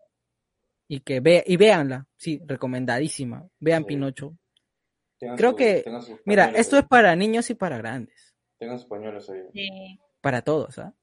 [0.88, 3.48] y que ve y véanla, sí, recomendadísima.
[3.60, 4.38] Vean Pinocho.
[5.36, 5.84] Creo que,
[6.26, 8.36] mira, esto es para niños y para grandes.
[8.58, 10.00] Tengan sus pañuelos ahí.
[10.22, 10.94] Para todos, ¿ah?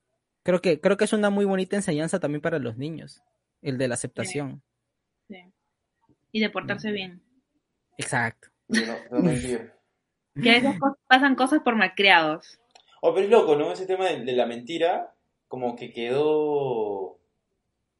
[0.44, 3.22] Creo que, creo que es una muy bonita enseñanza también para los niños,
[3.62, 4.62] el de la aceptación.
[5.26, 5.38] Sí.
[6.32, 7.22] Y de portarse bien.
[7.96, 8.48] Exacto.
[8.68, 10.76] que a veces
[11.08, 12.60] pasan cosas por malcriados.
[13.00, 13.72] Oh, pero es loco, ¿no?
[13.72, 15.14] Ese tema de, la mentira,
[15.48, 17.18] como que quedó.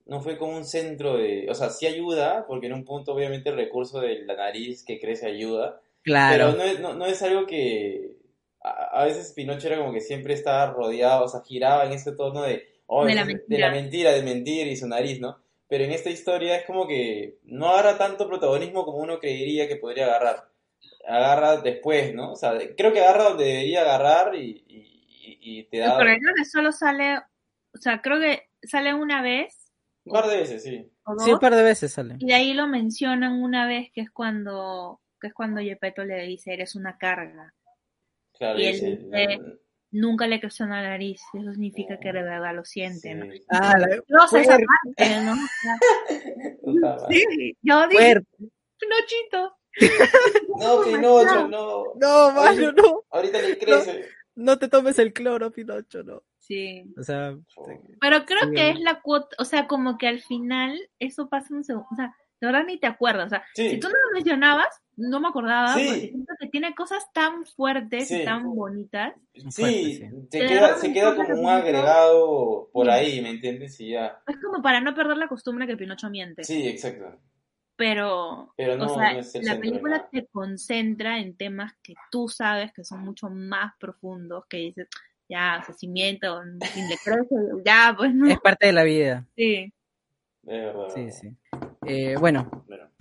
[0.05, 1.47] No fue como un centro de.
[1.49, 5.01] O sea, sí ayuda, porque en un punto, obviamente, el recurso de la nariz que
[5.01, 5.81] crece ayuda.
[6.03, 6.53] Claro.
[6.53, 8.19] Pero no es, no es algo que
[8.65, 12.43] a, veces Pinocho era como que siempre estaba rodeado, o sea, giraba en ese tono
[12.43, 13.25] de, oh, de, la
[13.71, 14.13] mentira.
[14.13, 15.39] de mentir y su nariz, ¿no?
[15.69, 19.77] Pero en esta historia es como que no agarra tanto protagonismo como uno creería que
[19.77, 20.49] podría agarrar.
[21.07, 22.33] Agarra después, ¿no?
[22.33, 25.99] O sea, creo que agarra donde debería agarrar y, y, te da...
[25.99, 29.73] Pero creo que solo sale, o sea, creo que sale una vez.
[30.05, 30.91] Un par de veces, sí.
[31.19, 32.17] Sí, un par de veces sale.
[32.19, 36.23] Y de ahí lo mencionan una vez que es cuando, que es cuando Yepeto le
[36.25, 37.54] dice, eres una carga
[38.57, 39.61] y él
[39.95, 43.27] nunca le creció la nariz, eso significa que de verdad lo siente, ¿no?
[43.49, 43.87] Ah, la...
[44.09, 45.37] no, esa parte, ¿no?
[47.09, 48.21] sí, yo dije,
[48.79, 49.57] Pinochito.
[50.61, 51.85] No, Pinocho, no.
[51.97, 53.05] No, Mario, no.
[53.11, 54.05] Ahorita le crece.
[54.37, 56.23] No, te tomes el cloro, Pinocho, no.
[56.39, 56.85] Sí.
[56.99, 57.37] O sea,
[58.01, 61.65] pero creo que es la cuota, o sea, como que al final eso pasa un
[61.65, 62.15] segundo, o sea,
[62.45, 65.73] de verdad ni te acuerdas, o sea, si tú no lo mencionabas, no me acordaba,
[65.75, 69.15] porque siento que tiene cosas tan fuertes y tan bonitas.
[69.49, 73.81] Sí, se, queda, se queda como un agregado por ahí, ¿me entiendes?
[73.81, 74.23] Y ya.
[74.27, 76.45] Es como para no perder la costumbre que Pinocho miente.
[76.45, 77.19] Sí, exacto.
[77.77, 83.29] pero, o sea, la película te concentra en temas que tú sabes que son mucho
[83.31, 84.89] más profundos, que dices,
[85.29, 86.41] ya, o sea, si miento,
[86.73, 86.89] sin
[87.65, 88.29] ya, pues no.
[88.29, 89.27] Es parte de la vida.
[89.35, 89.73] Sí.
[90.95, 91.37] Sí, sí.
[91.87, 92.51] Eh, bueno,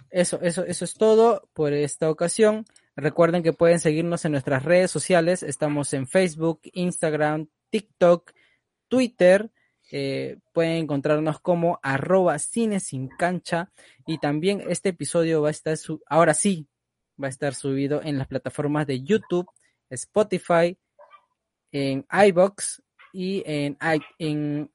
[0.10, 2.66] eso, eso, eso es todo por esta ocasión.
[2.96, 5.42] Recuerden que pueden seguirnos en nuestras redes sociales.
[5.44, 8.32] Estamos en Facebook, Instagram, TikTok,
[8.88, 9.52] Twitter.
[9.92, 13.72] Eh, pueden encontrarnos como arroba cine sin cancha.
[14.06, 15.78] Y también este episodio va a estar,
[16.08, 16.68] ahora sí,
[17.22, 19.50] va a estar subido en las plataformas de YouTube,
[19.90, 20.78] Spotify,
[21.72, 23.78] en iBox y en,
[24.20, 24.72] en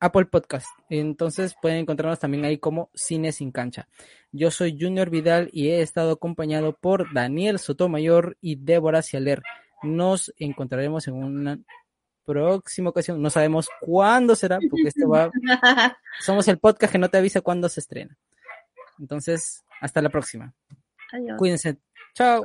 [0.00, 0.66] Apple Podcast.
[0.90, 3.88] Entonces pueden encontrarnos también ahí como Cine sin cancha.
[4.32, 9.42] Yo soy Junior Vidal y he estado acompañado por Daniel Sotomayor y Débora Cialer.
[9.82, 11.58] Nos encontraremos en una
[12.24, 13.22] próxima ocasión.
[13.22, 15.30] No sabemos cuándo será, porque esto va.
[16.20, 18.16] Somos el podcast que no te avisa cuándo se estrena.
[18.98, 20.52] Entonces, hasta la próxima.
[21.12, 21.38] Adiós.
[21.38, 21.78] Cuídense.
[22.14, 22.42] Chao.